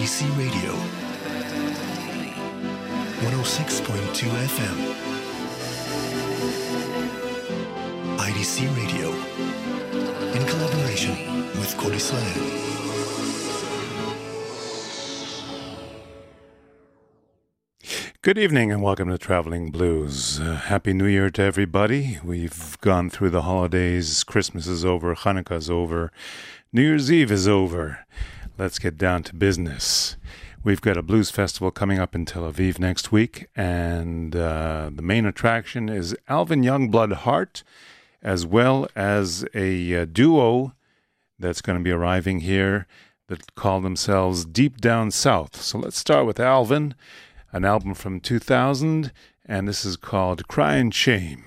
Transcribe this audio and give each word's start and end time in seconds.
IDC 0.00 0.24
Radio, 0.38 0.72
106.2 3.20 4.30
FM. 4.56 4.76
IDC 8.16 8.64
Radio, 8.78 9.12
in 10.32 10.46
collaboration 10.48 11.14
with 11.60 11.76
Kol. 11.76 11.92
Good 18.22 18.38
evening 18.38 18.72
and 18.72 18.82
welcome 18.82 19.10
to 19.10 19.18
Traveling 19.18 19.70
Blues. 19.70 20.40
Uh, 20.40 20.54
Happy 20.54 20.94
New 20.94 21.04
Year 21.04 21.28
to 21.28 21.42
everybody. 21.42 22.18
We've 22.24 22.80
gone 22.80 23.10
through 23.10 23.30
the 23.30 23.42
holidays. 23.42 24.24
Christmas 24.24 24.66
is 24.66 24.82
over, 24.82 25.14
Hanukkah 25.14 25.58
is 25.58 25.68
over, 25.68 26.10
New 26.72 26.80
Year's 26.80 27.12
Eve 27.12 27.30
is 27.30 27.46
over. 27.46 28.06
Let's 28.60 28.78
get 28.78 28.98
down 28.98 29.22
to 29.22 29.34
business. 29.34 30.18
We've 30.62 30.82
got 30.82 30.98
a 30.98 31.02
blues 31.02 31.30
festival 31.30 31.70
coming 31.70 31.98
up 31.98 32.14
in 32.14 32.26
Tel 32.26 32.42
Aviv 32.42 32.78
next 32.78 33.10
week, 33.10 33.46
and 33.56 34.36
uh, 34.36 34.90
the 34.94 35.00
main 35.00 35.24
attraction 35.24 35.88
is 35.88 36.14
Alvin 36.28 36.60
Youngblood 36.60 37.14
Hart, 37.14 37.64
as 38.22 38.44
well 38.44 38.86
as 38.94 39.46
a 39.54 40.02
uh, 40.02 40.04
duo 40.04 40.74
that's 41.38 41.62
going 41.62 41.78
to 41.78 41.82
be 41.82 41.90
arriving 41.90 42.40
here 42.40 42.86
that 43.28 43.54
call 43.54 43.80
themselves 43.80 44.44
Deep 44.44 44.78
Down 44.78 45.10
South. 45.10 45.62
So 45.62 45.78
let's 45.78 45.96
start 45.96 46.26
with 46.26 46.38
Alvin 46.38 46.94
an 47.52 47.64
album 47.64 47.94
from 47.94 48.20
2000, 48.20 49.10
and 49.46 49.68
this 49.68 49.86
is 49.86 49.96
called 49.96 50.48
Crying 50.48 50.90
Shame. 50.90 51.46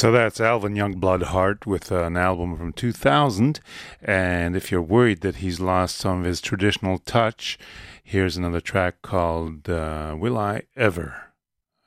So 0.00 0.10
that's 0.10 0.40
Alvin 0.40 0.76
Youngblood 0.76 1.24
Hart 1.24 1.66
with 1.66 1.92
uh, 1.92 2.04
an 2.04 2.16
album 2.16 2.56
from 2.56 2.72
2000. 2.72 3.60
And 4.00 4.56
if 4.56 4.72
you're 4.72 4.80
worried 4.80 5.20
that 5.20 5.36
he's 5.44 5.60
lost 5.60 5.98
some 5.98 6.20
of 6.20 6.24
his 6.24 6.40
traditional 6.40 6.96
touch, 6.96 7.58
here's 8.02 8.38
another 8.38 8.62
track 8.62 9.02
called 9.02 9.68
uh, 9.68 10.16
Will 10.18 10.38
I 10.38 10.62
Ever. 10.74 11.34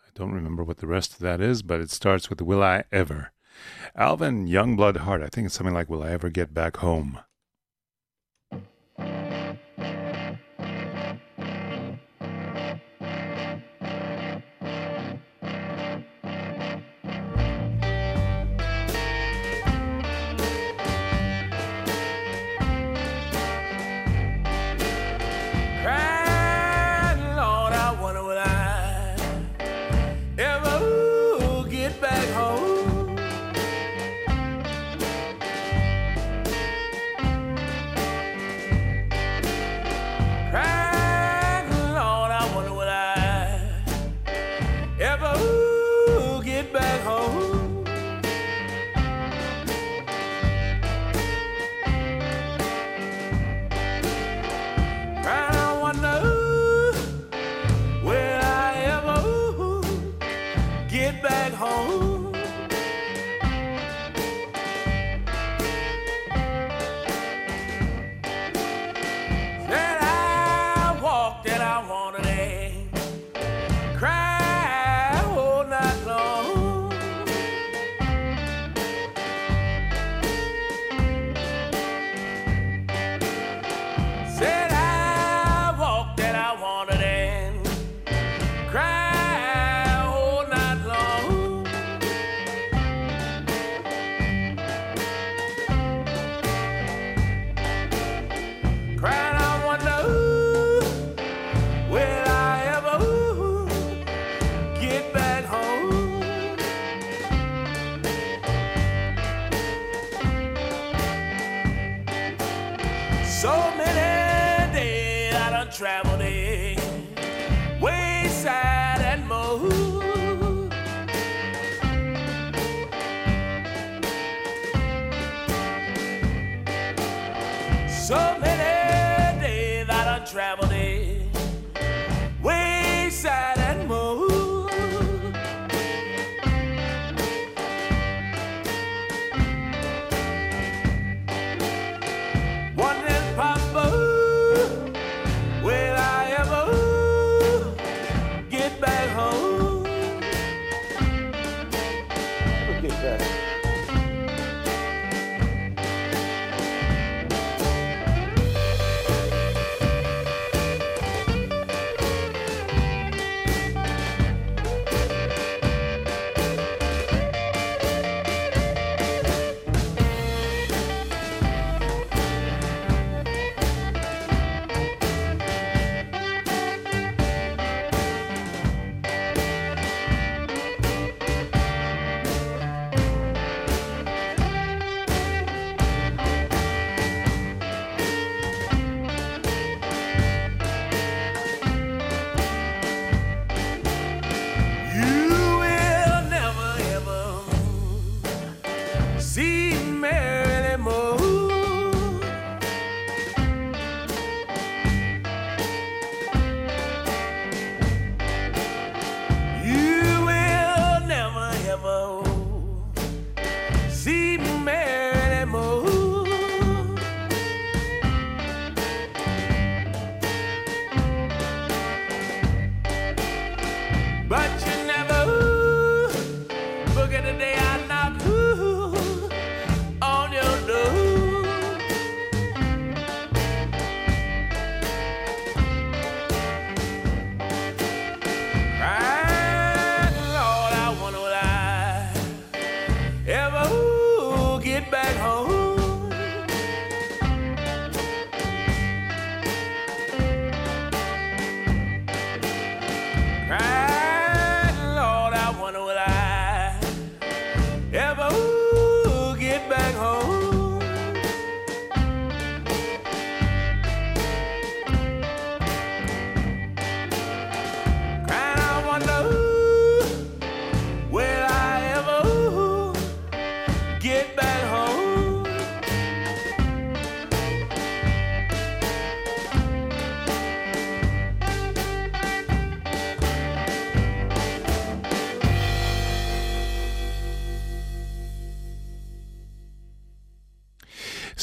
I 0.05 0.11
don't 0.13 0.31
remember 0.31 0.63
what 0.63 0.77
the 0.77 0.85
rest 0.85 1.13
of 1.13 1.19
that 1.21 1.41
is, 1.41 1.63
but 1.63 1.81
it 1.81 1.89
starts 1.89 2.29
with 2.29 2.39
Will 2.39 2.61
I 2.61 2.83
Ever. 2.91 3.31
Alvin 3.95 4.45
Youngblood 4.45 4.97
Hart. 4.97 5.23
I 5.23 5.29
think 5.29 5.47
it's 5.47 5.55
something 5.55 5.73
like 5.73 5.89
Will 5.89 6.03
I 6.03 6.11
Ever 6.11 6.29
Get 6.29 6.53
Back 6.53 6.77
Home. 6.77 7.17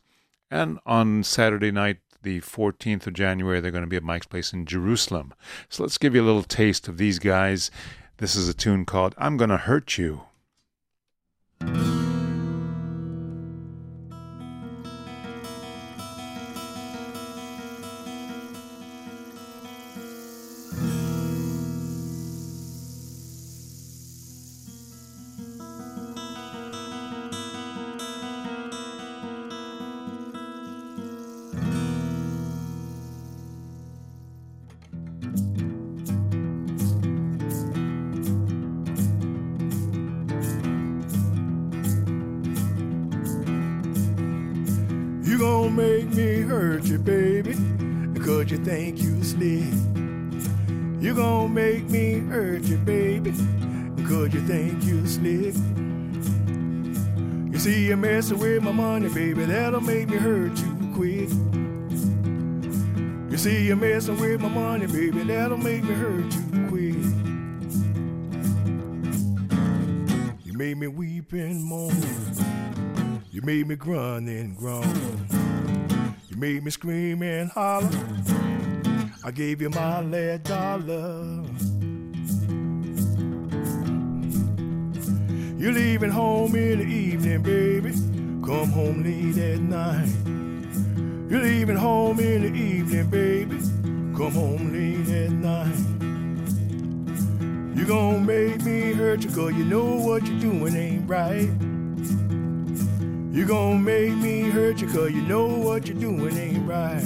And 0.50 0.80
on 0.86 1.24
Saturday 1.24 1.72
night, 1.72 1.98
the 2.24 2.42
14th 2.42 3.08
of 3.08 3.13
January, 3.13 3.60
they're 3.60 3.72
going 3.72 3.84
to 3.84 3.89
be 3.89 3.98
at 3.98 4.04
Mike's 4.04 4.27
Place 4.27 4.54
in 4.54 4.66
Jerusalem. 4.66 5.34
So 5.70 5.84
let's 5.84 5.98
give 5.98 6.16
you 6.16 6.24
a 6.24 6.25
little 6.25 6.44
taste 6.44 6.88
of 6.88 6.98
these 6.98 7.20
guys. 7.20 7.70
This 8.18 8.36
is 8.36 8.50
a 8.50 8.54
tune 8.54 8.86
called 8.86 9.13
I'm 9.18 9.38
Gonna 9.38 9.58
Hurt 9.58 9.98
You. 9.98 10.22
You, 46.98 47.04
baby, 47.04 47.54
because 48.13 48.51
you 48.51 48.58
think 48.58 49.00
you 49.01 49.24
slick. 49.24 49.74
You 51.01 51.13
gonna 51.16 51.50
make 51.50 51.89
me 51.89 52.20
hurt 52.20 52.63
you, 52.63 52.77
baby, 52.77 53.32
because 53.96 54.34
you 54.34 54.42
think 54.42 54.84
you 54.84 55.06
slick. 55.06 55.56
You 57.51 57.60
see, 57.60 57.88
you 57.88 57.98
messing 57.98 58.39
with 58.39 58.63
my 58.63 58.72
money, 58.72 59.10
baby, 59.10 59.46
that'll 59.46 59.82
make 59.82 60.10
me 60.10 60.18
hurt 60.18 60.58
you 60.58 60.92
quick. 60.96 61.30
You 63.32 63.38
see, 63.38 63.68
you're 63.68 63.75
messing 63.75 64.20
with 64.20 64.42
my 64.42 64.50
money, 64.50 64.88
baby, 64.88 65.24
that'll 65.24 65.58
make 65.58 65.84
me 65.84 65.94
hurt 65.94 66.34
you 66.34 66.68
quick. 66.68 66.96
You 70.44 70.54
made 70.54 70.77
me 70.77 70.88
weep 70.88 71.34
and 71.34 71.63
moan. 71.63 71.94
You 73.32 73.42
made 73.44 73.68
me 73.68 73.75
grunt 73.75 74.27
and 74.30 74.58
groan. 74.58 75.47
You 76.38 76.41
made 76.41 76.63
me 76.63 76.70
scream 76.70 77.24
and 77.24 77.50
holler. 77.50 77.89
I 79.24 79.32
gave 79.32 79.60
you 79.60 79.72
my 79.72 80.01
last 80.01 80.44
dollar. 80.44 81.44
You're 85.58 85.72
leaving 85.72 86.12
home 86.12 86.56
in 86.56 86.77
the 86.77 86.86
evening, 86.86 87.41
baby. 87.41 87.91
Come 88.46 88.70
home 88.70 89.01
late 89.01 89.36
at 89.36 89.62
night. 89.62 90.13
You're 91.27 91.41
leaving 91.41 91.75
home 91.75 92.20
in 92.20 92.44
the 92.44 92.53
evening, 92.53 93.10
baby. 93.10 93.58
Come 94.15 94.34
home 94.34 94.72
late 94.72 95.10
at 95.10 95.32
night. 95.32 95.75
You're 97.75 97.88
gonna 97.88 98.20
make 98.20 98.62
me 98.63 98.94
hurt 98.94 99.24
you, 99.24 99.32
cause 99.32 99.56
you 99.56 99.65
know 99.65 99.96
what 99.96 100.24
you're 100.27 100.39
doing 100.39 100.75
ain't 100.75 101.10
right. 101.10 101.50
You 103.38 103.46
gonna 103.46 103.77
make 103.77 104.15
me 104.15 104.50
hurt 104.50 104.82
you, 104.82 104.88
cause 104.88 105.12
you 105.12 105.22
know 105.22 105.46
what 105.46 105.88
you're 105.88 105.96
doing 105.96 106.36
ain't 106.36 106.67
right. 106.67 107.03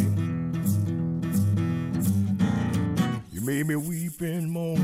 You 3.33 3.41
made 3.41 3.67
me 3.67 3.75
weep 3.75 4.21
and 4.21 4.50
moan. 4.50 4.81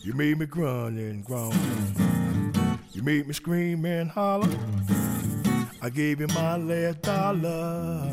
You 0.00 0.14
made 0.14 0.40
me 0.40 0.46
grunt 0.46 0.98
and 0.98 1.24
groan. 1.24 1.54
You 2.90 3.04
made 3.04 3.28
me 3.28 3.32
scream 3.32 3.84
and 3.84 4.10
holler. 4.10 4.48
I 5.80 5.88
gave 5.88 6.18
you 6.18 6.26
my 6.34 6.56
last 6.56 7.02
dollar. 7.02 8.12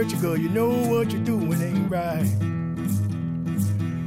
Hurt 0.00 0.12
you, 0.12 0.18
cause 0.18 0.38
you 0.38 0.48
know 0.48 0.70
what 0.88 1.12
you're 1.12 1.24
doing 1.24 1.60
ain't 1.60 1.90
right. 1.90 2.24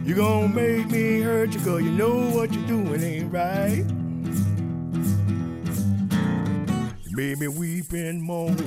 You 0.04 0.16
gonna 0.16 0.48
make 0.48 0.90
me 0.90 1.22
hurt 1.22 1.54
you, 1.54 1.60
cause 1.60 1.84
you 1.84 1.92
know 1.92 2.32
what 2.32 2.52
you're 2.52 2.66
doing 2.66 3.04
ain't 3.04 3.32
right. 3.32 3.86
You 7.04 7.16
made 7.16 7.38
me 7.38 7.48
weep 7.48 7.92
and 7.92 8.24
moan. 8.24 8.58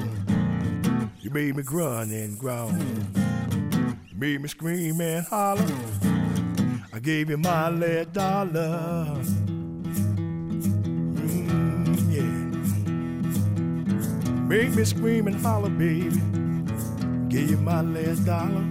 You 1.21 1.31
made 1.31 1.57
me 1.57 1.65
grunt 1.65 2.13
and 2.13 2.39
groan. 2.39 2.79
You 4.09 4.17
made 4.17 4.41
me 4.41 4.47
scream 4.47 5.01
and 5.01 5.27
holler. 5.27 5.67
I 6.93 7.01
gave 7.01 7.29
you 7.29 7.39
my 7.39 7.71
last 7.71 8.13
dollar. 8.13 9.17
Mm. 11.17 11.67
Make 14.47 14.71
me 14.77 14.85
scream 14.85 15.27
and 15.27 15.35
holler, 15.45 15.71
baby. 15.71 16.36
Gave 17.37 17.61
my 17.61 17.83
last 17.83 18.25
dollar. 18.25 18.65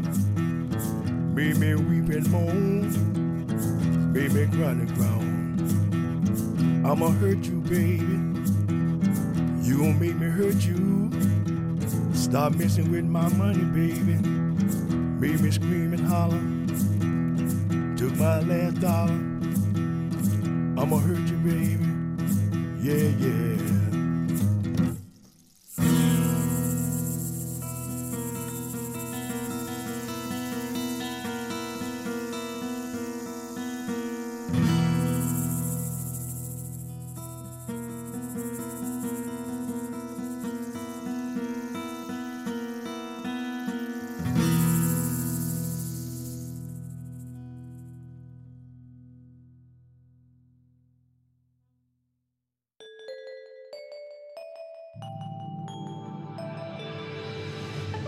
Made 1.36 1.58
me 1.58 1.76
weep 1.76 2.10
and 2.10 2.28
moan. 2.32 4.12
Made 4.12 4.34
me 4.34 4.48
grunt 4.48 4.82
and 4.82 4.96
groan. 4.96 6.84
I'ma 6.84 7.10
hurt 7.10 7.46
you, 7.46 7.62
baby. 7.62 8.18
You 9.62 9.78
gon' 9.78 10.00
make 10.00 10.16
me 10.16 10.30
hurt 10.30 10.66
you. 10.66 11.12
Stop 12.16 12.56
messing 12.56 12.90
with 12.92 13.06
my 13.06 13.30
money, 13.36 13.66
baby. 13.66 14.16
Made 15.20 15.42
me 15.42 15.52
scream 15.52 15.94
and 15.94 16.08
holler. 16.08 16.42
Took 17.96 18.18
my 18.18 18.40
last 18.40 18.82
dollar. 18.82 19.22
I'ma 20.82 20.98
hurt 20.98 21.20
you, 21.30 21.38
baby. 21.38 21.86
Yeah, 22.82 23.10
yeah. 23.20 23.55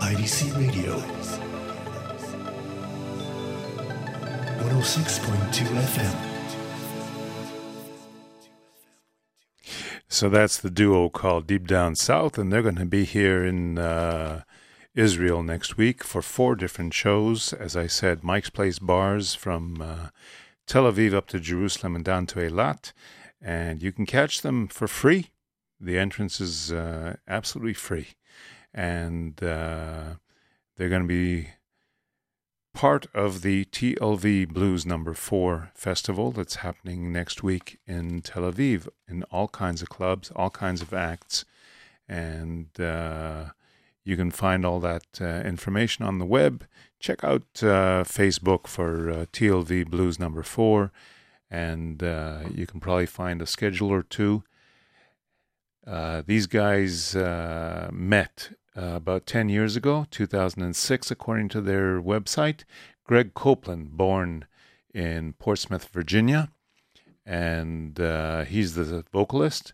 IDC 0.08 0.56
Radio. 0.56 0.96
106.2 4.56 5.66
FM. 5.92 6.16
So 10.08 10.30
that's 10.30 10.56
the 10.56 10.70
duo 10.70 11.10
called 11.10 11.46
Deep 11.46 11.66
Down 11.66 11.94
South, 11.94 12.38
and 12.38 12.50
they're 12.50 12.62
going 12.62 12.76
to 12.76 12.86
be 12.86 13.04
here 13.04 13.44
in 13.44 13.76
uh, 13.76 14.44
Israel 14.94 15.42
next 15.42 15.76
week 15.76 16.02
for 16.02 16.22
four 16.22 16.56
different 16.56 16.94
shows. 16.94 17.52
As 17.52 17.76
I 17.76 17.86
said, 17.86 18.24
Mike's 18.24 18.48
Place 18.48 18.78
Bars 18.78 19.34
from 19.34 19.82
uh, 19.82 20.08
Tel 20.66 20.90
Aviv 20.90 21.12
up 21.12 21.26
to 21.26 21.38
Jerusalem 21.38 21.94
and 21.94 22.04
down 22.04 22.24
to 22.28 22.38
Eilat, 22.40 22.94
and 23.42 23.82
you 23.82 23.92
can 23.92 24.06
catch 24.06 24.40
them 24.40 24.68
for 24.68 24.88
free. 24.88 25.32
The 25.78 25.98
entrance 25.98 26.40
is 26.40 26.72
uh, 26.72 27.16
absolutely 27.28 27.74
free, 27.74 28.14
and 28.74 29.42
uh, 29.42 30.14
they're 30.76 30.88
going 30.88 31.02
to 31.02 31.08
be 31.08 31.48
part 32.74 33.06
of 33.12 33.42
the 33.42 33.64
TLV 33.66 34.48
Blues 34.48 34.86
Number 34.86 35.12
Four 35.14 35.72
festival 35.74 36.30
that's 36.30 36.56
happening 36.56 37.12
next 37.12 37.42
week 37.42 37.80
in 37.86 38.20
Tel 38.20 38.44
Aviv 38.44 38.86
in 39.08 39.24
all 39.24 39.48
kinds 39.48 39.82
of 39.82 39.88
clubs, 39.88 40.30
all 40.36 40.50
kinds 40.50 40.80
of 40.80 40.94
acts, 40.94 41.44
and 42.08 42.68
uh, 42.80 43.46
you 44.04 44.16
can 44.16 44.30
find 44.30 44.64
all 44.64 44.80
that 44.80 45.20
uh, 45.20 45.42
information 45.44 46.04
on 46.04 46.18
the 46.18 46.24
web. 46.24 46.66
Check 47.00 47.24
out 47.24 47.42
uh, 47.62 48.04
Facebook 48.04 48.66
for 48.66 49.10
uh, 49.10 49.26
TLV 49.32 49.90
Blues 49.90 50.18
Number 50.18 50.42
Four, 50.42 50.92
and 51.50 52.02
uh, 52.02 52.40
you 52.54 52.66
can 52.66 52.80
probably 52.80 53.06
find 53.06 53.42
a 53.42 53.46
schedule 53.46 53.90
or 53.90 54.02
two. 54.02 54.44
Uh, 55.86 56.22
these 56.26 56.46
guys 56.46 57.16
uh, 57.16 57.88
met 57.92 58.50
uh, 58.78 58.94
about 58.94 59.26
10 59.26 59.48
years 59.48 59.74
ago, 59.74 60.06
2006, 60.10 61.10
according 61.10 61.48
to 61.48 61.60
their 61.60 62.00
website. 62.00 62.62
Greg 63.04 63.34
Copeland, 63.34 63.96
born 63.96 64.46
in 64.94 65.32
Portsmouth, 65.32 65.88
Virginia, 65.88 66.50
and 67.26 67.98
uh, 67.98 68.44
he's 68.44 68.74
the 68.74 69.04
vocalist. 69.12 69.72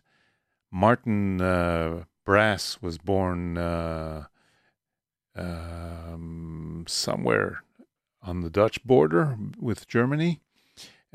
Martin 0.71 1.39
uh, 1.39 2.05
Brass 2.25 2.81
was 2.81 2.97
born 2.97 3.57
uh, 3.57 4.25
um, 5.35 6.85
somewhere 6.87 7.63
on 8.23 8.41
the 8.41 8.49
Dutch 8.49 8.83
border 8.83 9.37
with 9.59 9.87
Germany 9.87 10.41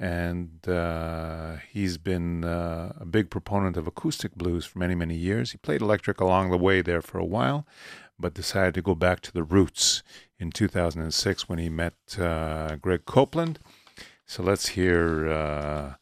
and 0.00 0.66
uh, 0.66 1.56
he's 1.70 1.98
been 1.98 2.42
uh, 2.42 2.94
a 2.98 3.04
big 3.04 3.28
proponent 3.28 3.76
of 3.76 3.86
acoustic 3.86 4.34
blues 4.34 4.64
for 4.64 4.78
many, 4.78 4.94
many 4.94 5.14
years. 5.14 5.52
He 5.52 5.58
played 5.58 5.82
electric 5.82 6.20
along 6.20 6.50
the 6.50 6.56
way 6.56 6.80
there 6.80 7.02
for 7.02 7.18
a 7.18 7.24
while, 7.24 7.66
but 8.18 8.32
decided 8.32 8.72
to 8.74 8.82
go 8.82 8.94
back 8.94 9.20
to 9.20 9.32
the 9.32 9.42
roots 9.42 10.02
in 10.38 10.52
2006 10.52 11.50
when 11.50 11.58
he 11.58 11.68
met 11.68 11.92
uh, 12.18 12.76
Greg 12.76 13.04
Copeland. 13.04 13.58
So 14.24 14.42
let's 14.42 14.68
hear 14.68 15.28
uh, 15.28 15.94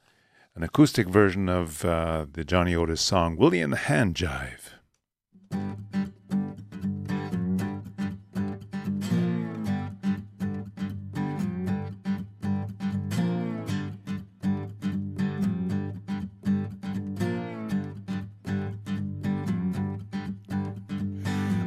an 0.55 0.63
acoustic 0.63 1.09
version 1.09 1.49
of 1.49 1.85
uh, 1.85 2.27
the 2.31 2.45
Johnny 2.45 2.77
Otis 2.77 3.01
song 3.01 3.37
Willie 3.37 3.61
and 3.61 3.73
the 3.73 3.79
Hand 3.79 4.15
Jive. 4.15 4.75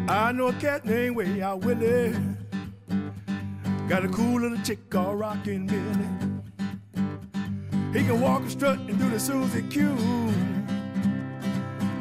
I 0.07 0.31
know 0.31 0.47
a 0.47 0.53
cat 0.53 0.85
named 0.85 1.15
Way 1.15 1.41
Out 1.41 1.61
Willie. 1.65 2.15
Got 3.87 4.05
a 4.05 4.09
cool 4.09 4.41
little 4.41 4.57
chick 4.59 4.89
called 4.89 5.19
Rockin' 5.19 5.67
Billy. 5.67 6.07
He 7.93 8.05
can 8.05 8.21
walk 8.21 8.41
and 8.41 8.51
strut 8.51 8.79
and 8.79 8.97
do 8.97 9.09
the 9.09 9.19
Susie 9.19 9.63
Q. 9.63 9.89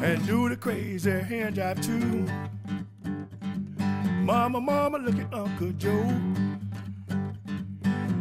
And 0.03 0.25
do 0.27 0.49
the 0.49 0.57
crazy 0.57 1.11
hand 1.11 1.57
jive 1.57 1.85
too. 1.85 2.27
Mama, 4.23 4.61
mama, 4.61 4.99
look 4.99 5.19
at 5.19 5.35
Uncle 5.35 5.73
Joe. 5.73 6.15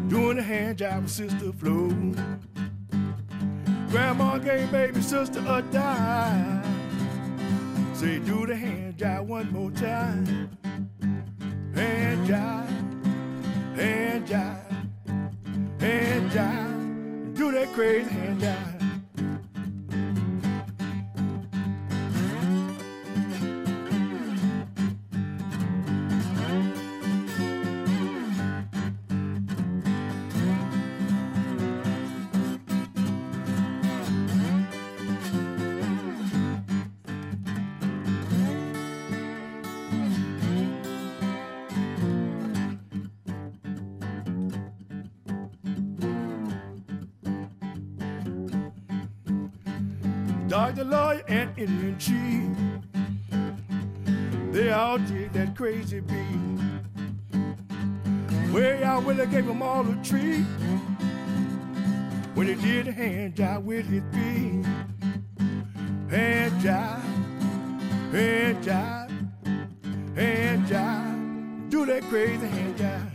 Doing 0.07 0.37
the 0.37 0.43
hand 0.43 0.79
jive 0.79 1.03
with 1.03 1.11
Sister 1.11 1.51
Flo. 1.53 1.89
Grandma 3.89 4.37
gave 4.39 4.71
baby 4.71 5.01
sister 5.01 5.39
a 5.47 5.61
dime. 5.61 6.63
Say, 7.93 8.19
do 8.19 8.45
the 8.45 8.55
hand 8.55 8.88
job 8.99 9.29
one 9.29 9.49
more 9.53 9.71
time. 9.71 10.25
Hand 11.73 12.27
jive, 12.27 13.77
hand 13.77 14.27
jive, 14.27 15.79
hand 15.79 16.31
jive. 16.31 17.37
Do 17.37 17.51
that 17.53 17.71
crazy 17.73 18.09
hand 18.09 18.41
jive. 18.41 18.68
They 54.51 54.71
all 54.71 54.97
did 54.99 55.33
that 55.33 55.55
crazy 55.55 55.99
beat. 55.99 56.15
Out 58.83 59.03
when 59.03 59.17
they 59.17 59.25
gave 59.25 59.45
them 59.45 59.61
all 59.61 59.87
a 59.87 59.95
treat. 60.03 60.45
When 62.35 62.47
he 62.47 62.55
did 62.55 62.87
a 62.87 62.91
hand 62.91 63.35
jive 63.35 63.63
with 63.63 63.85
his 63.85 64.01
feet. 64.13 64.65
Hand 66.09 66.53
jive, 66.61 67.03
hand 68.11 68.63
jive, 68.63 70.15
hand 70.15 70.65
jive. 70.67 71.69
Do 71.69 71.85
that 71.85 72.03
crazy 72.03 72.47
hand 72.47 72.77
jive. 72.77 73.08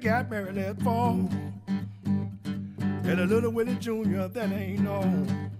Got 0.00 0.30
married 0.30 0.54
that 0.54 0.80
fall. 0.82 1.28
And 2.06 3.20
a 3.20 3.26
little 3.26 3.50
Willie 3.50 3.74
Jr. 3.74 4.28
that 4.28 4.52
ain't 4.52 4.80
known. 4.80 5.50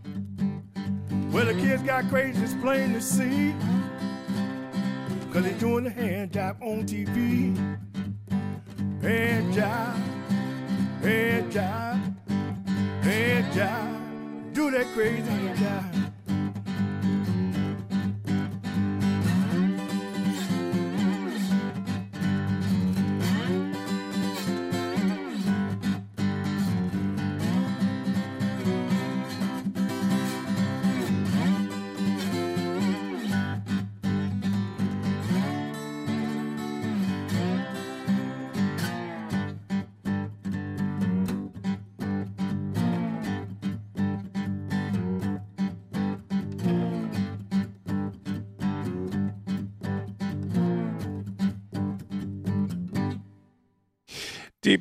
Well, 1.32 1.44
the 1.44 1.54
kids 1.54 1.82
got 1.82 2.08
crazy, 2.08 2.40
it's 2.42 2.54
plain 2.54 2.92
to 2.92 3.00
see. 3.00 3.52
Cause 5.32 5.42
they 5.42 5.52
doing 5.54 5.84
the 5.84 5.90
hand 5.90 6.32
jive 6.32 6.62
on 6.62 6.86
TV. 6.86 7.56
Hand 9.02 9.52
jive, 9.52 9.96
hand 11.02 11.52
jive, 11.52 13.02
hand 13.02 13.52
jive. 13.52 14.52
Do 14.54 14.70
that 14.70 14.86
crazy 14.94 15.22
hand 15.22 15.58
jive. 15.58 15.97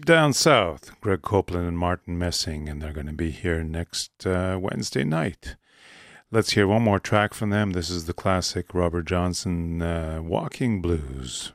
Down 0.07 0.31
South, 0.31 1.01
Greg 1.01 1.21
Copeland 1.21 1.67
and 1.67 1.77
Martin 1.77 2.17
Messing, 2.17 2.69
and 2.69 2.81
they're 2.81 2.93
going 2.93 3.07
to 3.07 3.11
be 3.11 3.29
here 3.29 3.61
next 3.61 4.25
uh, 4.25 4.57
Wednesday 4.57 5.03
night. 5.03 5.57
Let's 6.31 6.51
hear 6.51 6.65
one 6.65 6.83
more 6.83 6.97
track 6.97 7.33
from 7.33 7.49
them. 7.49 7.71
This 7.71 7.89
is 7.89 8.05
the 8.05 8.13
classic 8.13 8.73
Robert 8.73 9.03
Johnson 9.03 9.81
uh, 9.81 10.21
Walking 10.23 10.81
Blues. 10.81 11.51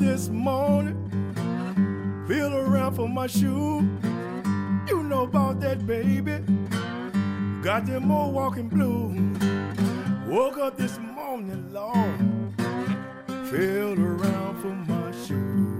This 0.00 0.30
morning, 0.30 0.96
feel 2.26 2.54
around 2.56 2.94
for 2.94 3.06
my 3.06 3.26
shoe. 3.26 3.86
You 4.88 5.02
know 5.02 5.24
about 5.24 5.60
that, 5.60 5.86
baby. 5.86 6.38
Got 7.62 7.84
them 7.84 8.10
old 8.10 8.34
walking 8.34 8.68
blues. 8.68 9.18
Woke 10.26 10.56
up 10.58 10.78
this 10.78 10.98
morning, 10.98 11.70
Lord, 11.72 12.18
feel 13.50 13.92
around 14.00 14.62
for 14.62 14.74
my 14.90 15.12
shoe. 15.26 15.76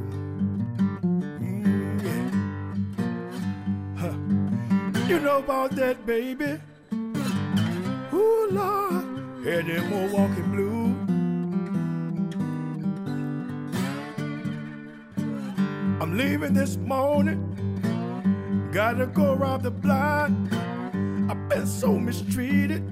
Mm, 1.40 2.02
yeah. 2.04 2.30
Huh. 3.96 4.16
You 5.08 5.18
know 5.20 5.38
about 5.38 5.74
that, 5.76 6.04
baby. 6.04 6.60
Ooh, 8.12 8.48
Lord, 8.50 9.46
had 9.46 9.66
them 9.66 9.92
old 9.94 10.12
walking 10.12 10.50
blues. 10.52 10.79
Leaving 16.20 16.52
this 16.52 16.76
morning. 16.76 17.40
Gotta 18.72 19.06
go 19.06 19.32
rob 19.34 19.62
the 19.62 19.70
blind. 19.70 20.54
I've 21.30 21.48
been 21.48 21.66
so 21.66 21.98
mistreated. 21.98 22.82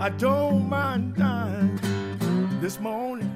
I 0.00 0.08
don't 0.08 0.68
mind 0.68 1.14
dying 1.14 1.78
this 2.60 2.80
morning. 2.80 3.32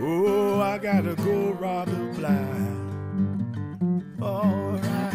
Oh, 0.00 0.60
I 0.60 0.78
gotta 0.78 1.16
go 1.16 1.50
rob 1.64 1.88
the 1.88 2.02
blind. 2.16 2.76
Alright. 4.22 5.14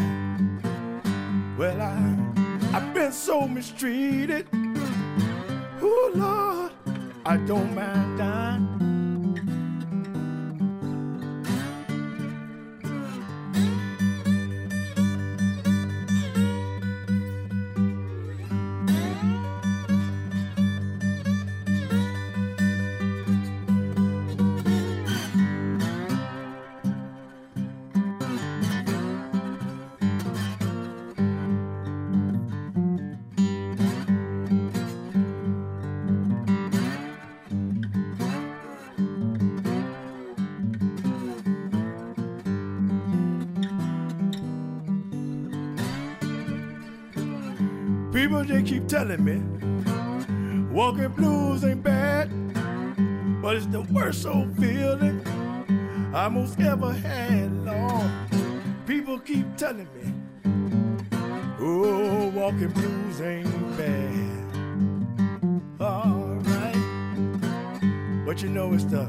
Well, 1.58 1.80
I, 1.80 1.96
I've 2.76 2.92
been 2.92 3.12
so 3.12 3.48
mistreated. 3.48 4.46
Oh, 5.80 6.10
Lord, 6.14 6.72
I 7.24 7.38
don't 7.38 7.74
mind 7.74 8.18
dying. 8.18 8.43
People 48.14 48.44
just 48.44 48.66
keep 48.66 48.86
telling 48.86 49.24
me 49.24 49.42
walking 50.70 51.08
blues 51.08 51.64
ain't 51.64 51.82
bad, 51.82 52.30
but 53.42 53.56
it's 53.56 53.66
the 53.66 53.80
worst 53.90 54.24
old 54.24 54.56
feeling 54.56 55.20
I 56.14 56.28
most 56.28 56.60
ever 56.60 56.92
had. 56.92 57.52
Lord, 57.64 58.08
people 58.86 59.18
keep 59.18 59.56
telling 59.56 59.88
me, 59.96 60.14
oh, 61.58 62.30
walking 62.32 62.68
blues 62.68 63.20
ain't 63.20 63.76
bad. 63.76 64.54
Alright, 65.80 66.76
but 68.24 68.40
you 68.40 68.48
know 68.48 68.74
it's 68.74 68.84
the 68.84 69.08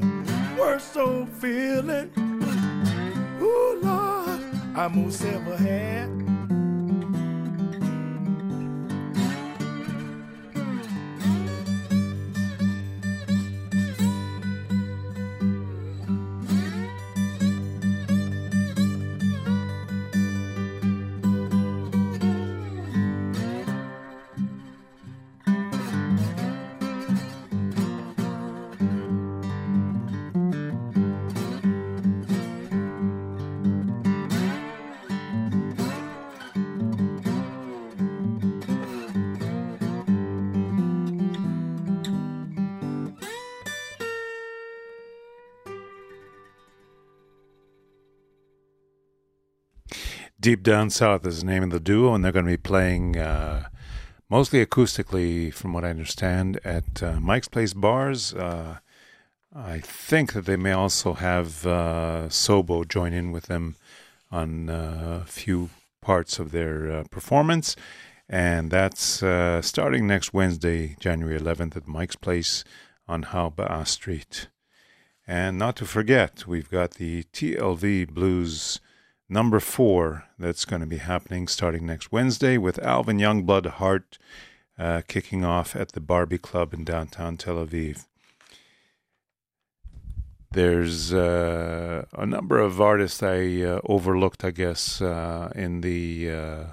worst 0.58 0.96
old 0.96 1.28
feeling. 1.28 2.10
Oh 3.40 3.78
Lord, 3.80 4.40
I 4.76 4.88
most 4.88 5.22
ever 5.24 5.56
had. 5.56 6.25
Deep 50.46 50.62
Down 50.62 50.90
South 50.90 51.26
is 51.26 51.40
the 51.40 51.46
name 51.46 51.64
of 51.64 51.70
the 51.70 51.80
duo, 51.80 52.14
and 52.14 52.24
they're 52.24 52.30
going 52.30 52.44
to 52.44 52.52
be 52.52 52.56
playing 52.56 53.18
uh, 53.18 53.64
mostly 54.30 54.64
acoustically, 54.64 55.52
from 55.52 55.72
what 55.72 55.84
I 55.84 55.90
understand, 55.90 56.60
at 56.62 57.02
uh, 57.02 57.18
Mike's 57.18 57.48
Place 57.48 57.74
Bars. 57.74 58.32
Uh, 58.32 58.78
I 59.52 59.80
think 59.80 60.34
that 60.34 60.46
they 60.46 60.54
may 60.54 60.70
also 60.70 61.14
have 61.14 61.66
uh, 61.66 62.26
Sobo 62.28 62.86
join 62.86 63.12
in 63.12 63.32
with 63.32 63.46
them 63.46 63.74
on 64.30 64.70
uh, 64.70 65.22
a 65.24 65.26
few 65.26 65.70
parts 66.00 66.38
of 66.38 66.52
their 66.52 66.92
uh, 66.92 67.04
performance. 67.10 67.74
And 68.28 68.70
that's 68.70 69.24
starting 69.66 70.06
next 70.06 70.32
Wednesday, 70.32 70.94
January 71.00 71.40
11th, 71.40 71.76
at 71.76 71.88
Mike's 71.88 72.14
Place 72.14 72.62
on 73.08 73.24
Harba'a 73.24 73.84
Street. 73.84 74.46
And 75.26 75.58
not 75.58 75.74
to 75.78 75.84
forget, 75.86 76.46
we've 76.46 76.70
got 76.70 76.92
the 76.92 77.24
TLV 77.32 78.10
Blues 78.10 78.78
number 79.28 79.60
four 79.60 80.24
that's 80.38 80.64
going 80.64 80.80
to 80.80 80.86
be 80.86 80.98
happening 80.98 81.48
starting 81.48 81.86
next 81.86 82.12
Wednesday 82.12 82.58
with 82.58 82.78
Alvin 82.82 83.18
Youngblood 83.18 83.66
Hart 83.66 84.18
uh, 84.78 85.02
kicking 85.08 85.44
off 85.44 85.74
at 85.74 85.92
the 85.92 86.00
Barby 86.00 86.38
Club 86.38 86.74
in 86.74 86.84
downtown 86.84 87.36
Tel 87.36 87.56
Aviv. 87.56 88.04
There's 90.52 91.12
uh, 91.12 92.06
a 92.12 92.24
number 92.24 92.58
of 92.58 92.80
artists 92.80 93.22
I 93.22 93.62
uh, 93.62 93.80
overlooked, 93.84 94.44
I 94.44 94.50
guess, 94.52 95.02
uh, 95.02 95.52
in 95.54 95.82
the 95.82 96.30
uh, 96.30 96.64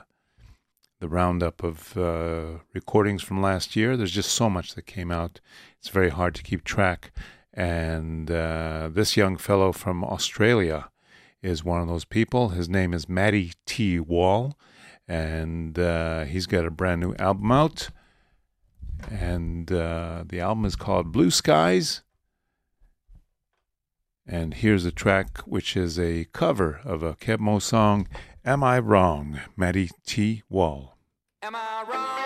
the 0.99 1.09
roundup 1.09 1.63
of 1.63 1.97
uh, 1.97 2.59
recordings 2.73 3.23
from 3.23 3.41
last 3.41 3.75
year. 3.75 3.97
There's 3.97 4.11
just 4.11 4.31
so 4.31 4.49
much 4.49 4.75
that 4.75 4.85
came 4.85 5.11
out; 5.11 5.41
it's 5.79 5.89
very 5.89 6.11
hard 6.11 6.33
to 6.35 6.43
keep 6.43 6.63
track. 6.63 7.11
And 7.53 8.27
this 8.27 9.17
young 9.17 9.37
fellow 9.37 9.71
from 9.73 10.03
Australia, 10.03 10.89
is 11.43 11.63
one 11.63 11.81
of 11.81 11.87
those 11.87 12.05
people. 12.05 12.49
His 12.49 12.69
name 12.69 12.93
is 12.93 13.09
Matty 13.09 13.51
T. 13.65 13.99
Wall, 13.99 14.57
and 15.07 15.77
uh, 15.77 16.23
he's 16.23 16.47
got 16.47 16.65
a 16.65 16.71
brand 16.71 17.01
new 17.01 17.13
album 17.19 17.51
out. 17.51 17.89
And 19.11 19.71
uh, 19.71 20.23
the 20.25 20.39
album 20.39 20.63
is 20.63 20.77
called 20.77 21.11
Blue 21.11 21.29
Skies. 21.29 22.01
And 24.25 24.53
here's 24.53 24.85
a 24.85 24.91
track 24.91 25.39
which 25.39 25.75
is 25.75 25.99
a 25.99 26.25
cover 26.31 26.79
of 26.85 27.03
a 27.03 27.15
Keb 27.15 27.39
Mo 27.39 27.59
song, 27.59 28.07
Am 28.45 28.63
I 28.63 28.79
Wrong? 28.79 29.41
Matty 29.57 29.89
T. 30.07 30.43
Wall. 30.49 30.97
Am 31.41 31.55
I 31.55 31.83
wrong? 31.89 32.22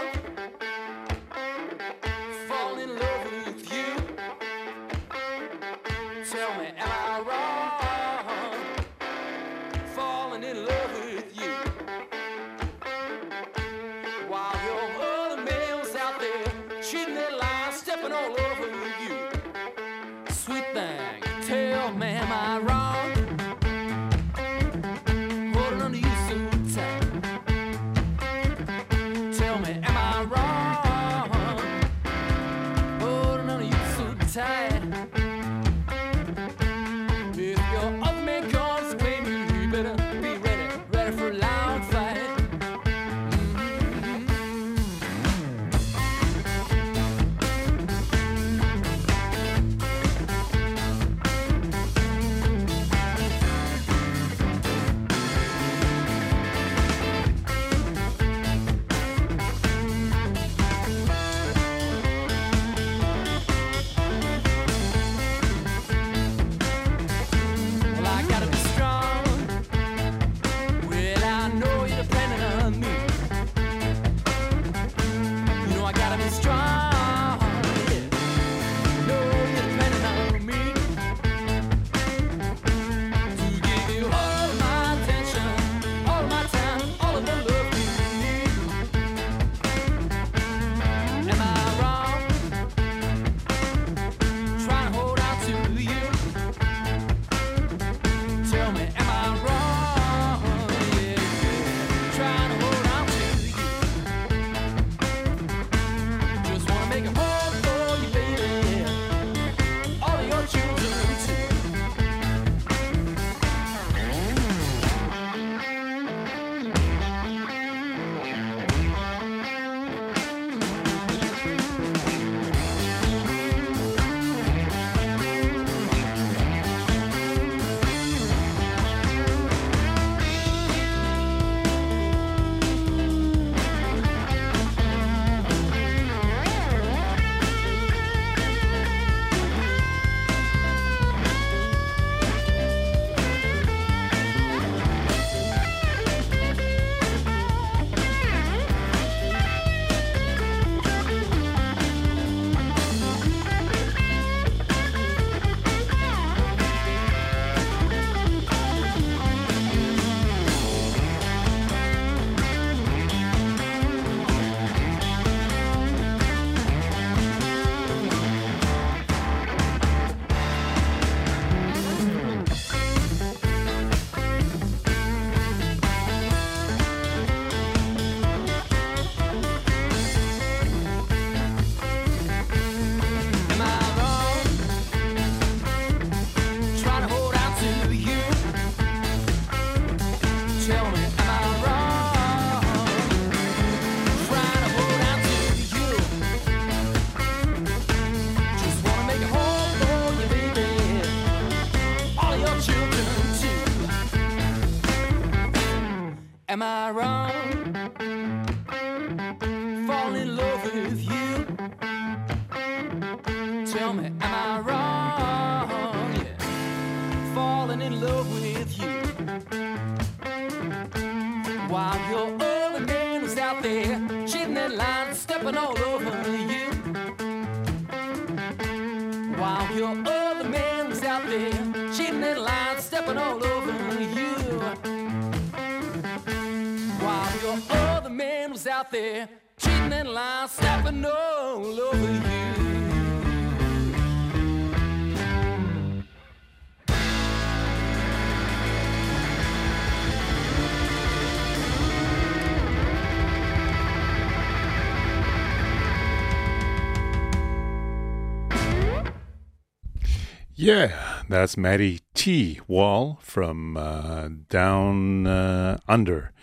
Yeah, 260.68 261.24
that's 261.30 261.56
Matty 261.56 262.02
T. 262.14 262.60
Wall 262.68 263.20
from 263.22 263.78
uh, 263.78 264.28
down 264.50 265.26
uh, 265.26 265.78
under 265.88 266.34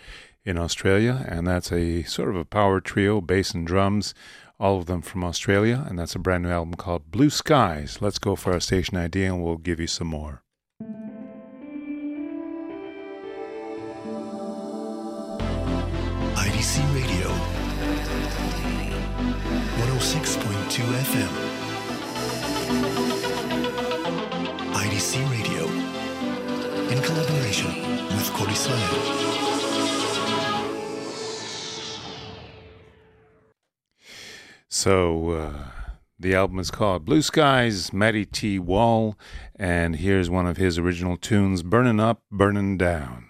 in 0.43 0.57
Australia, 0.57 1.23
and 1.29 1.45
that's 1.45 1.71
a 1.71 2.01
sort 2.01 2.29
of 2.29 2.35
a 2.35 2.43
power 2.43 2.81
trio, 2.81 3.21
bass 3.21 3.53
and 3.53 3.67
drums, 3.67 4.15
all 4.59 4.79
of 4.79 4.87
them 4.87 5.03
from 5.03 5.23
Australia, 5.23 5.85
and 5.87 5.99
that's 5.99 6.15
a 6.15 6.17
brand 6.17 6.41
new 6.41 6.49
album 6.49 6.73
called 6.73 7.11
Blue 7.11 7.29
Skies. 7.29 7.99
Let's 8.01 8.17
go 8.17 8.35
for 8.35 8.51
our 8.51 8.59
station 8.59 8.97
ID, 8.97 9.25
and 9.25 9.43
we'll 9.43 9.57
give 9.57 9.79
you 9.79 9.85
some 9.85 10.07
more. 10.07 10.41
IDC 16.33 16.81
Radio 16.95 17.29
106.2 19.85 20.81
FM. 20.81 21.54
So 34.69 35.29
uh, 35.31 35.53
the 36.19 36.35
album 36.35 36.59
is 36.59 36.71
called 36.71 37.05
Blue 37.05 37.21
Skies, 37.21 37.93
Matty 37.93 38.25
T. 38.25 38.57
Wall, 38.59 39.17
and 39.55 39.95
here's 39.95 40.29
one 40.29 40.47
of 40.47 40.57
his 40.57 40.77
original 40.77 41.17
tunes, 41.17 41.63
Burning 41.63 41.99
Up, 41.99 42.23
Burning 42.31 42.77
Down. 42.77 43.29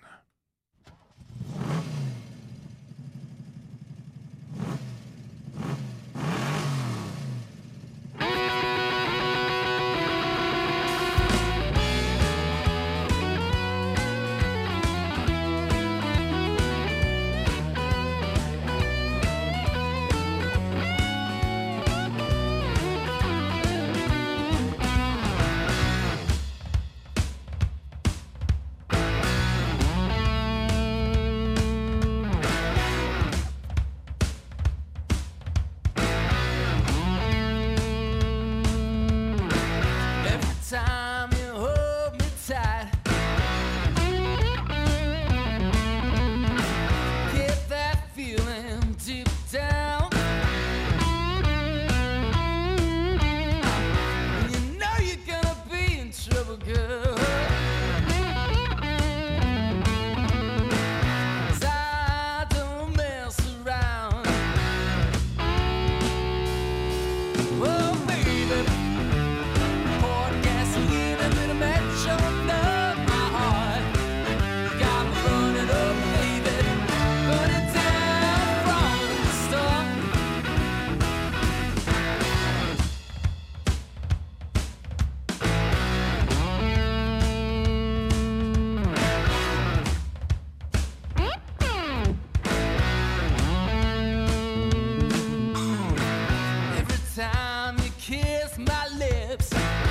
Thanks. 99.52 99.85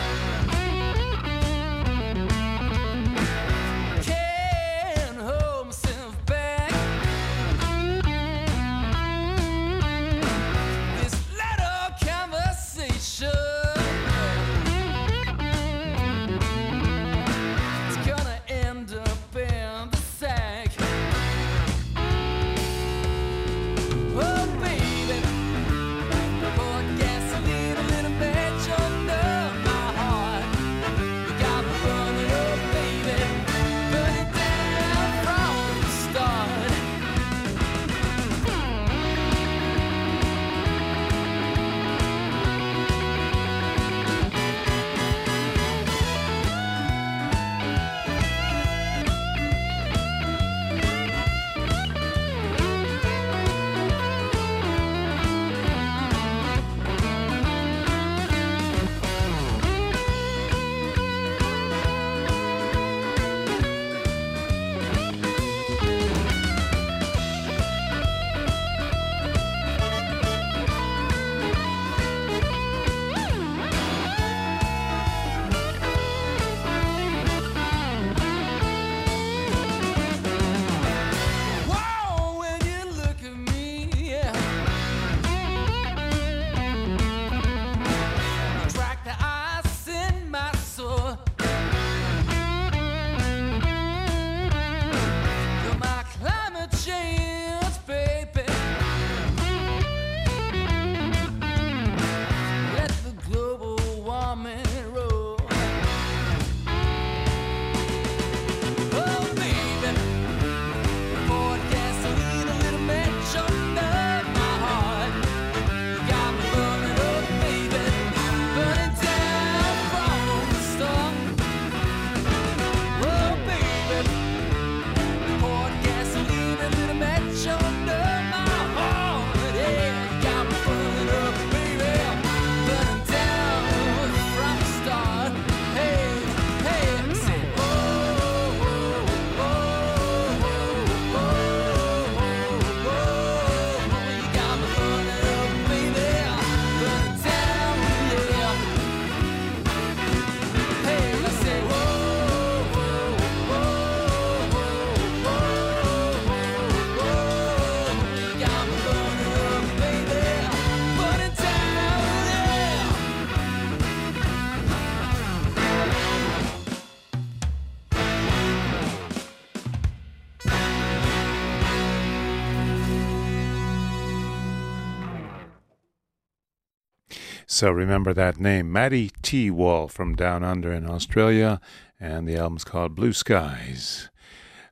So 177.64 177.70
remember 177.70 178.12
that 178.12 178.38
name, 178.38 178.70
Matty 178.70 179.10
T. 179.22 179.50
Wall 179.50 179.88
from 179.88 180.14
Down 180.14 180.44
Under 180.44 180.70
in 180.70 180.86
Australia, 180.86 181.62
and 181.98 182.28
the 182.28 182.36
album's 182.36 182.62
called 182.62 182.94
Blue 182.94 183.14
Skies. 183.14 184.10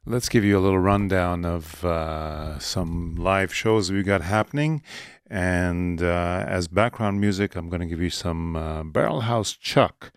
Let's 0.04 0.28
give 0.28 0.44
you 0.44 0.58
a 0.58 0.60
little 0.60 0.78
rundown 0.78 1.46
of 1.46 1.82
uh, 1.86 2.58
some 2.58 3.16
live 3.16 3.54
shows 3.54 3.90
we've 3.90 4.04
got 4.04 4.20
happening. 4.20 4.82
And 5.30 6.02
uh, 6.02 6.44
as 6.46 6.68
background 6.68 7.18
music, 7.18 7.56
I'm 7.56 7.70
going 7.70 7.80
to 7.80 7.86
give 7.86 8.02
you 8.02 8.10
some 8.10 8.56
uh, 8.56 8.82
Barrelhouse 8.84 9.58
Chuck, 9.58 10.12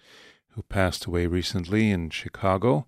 who 0.49 0.61
passed 0.63 1.05
away 1.05 1.27
recently 1.27 1.91
in 1.91 2.09
Chicago. 2.09 2.85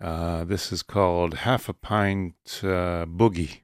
Uh, 0.00 0.44
this 0.44 0.72
is 0.72 0.82
called 0.82 1.34
Half 1.34 1.68
a 1.68 1.74
Pint 1.74 2.36
uh, 2.62 3.04
Boogie. 3.04 3.58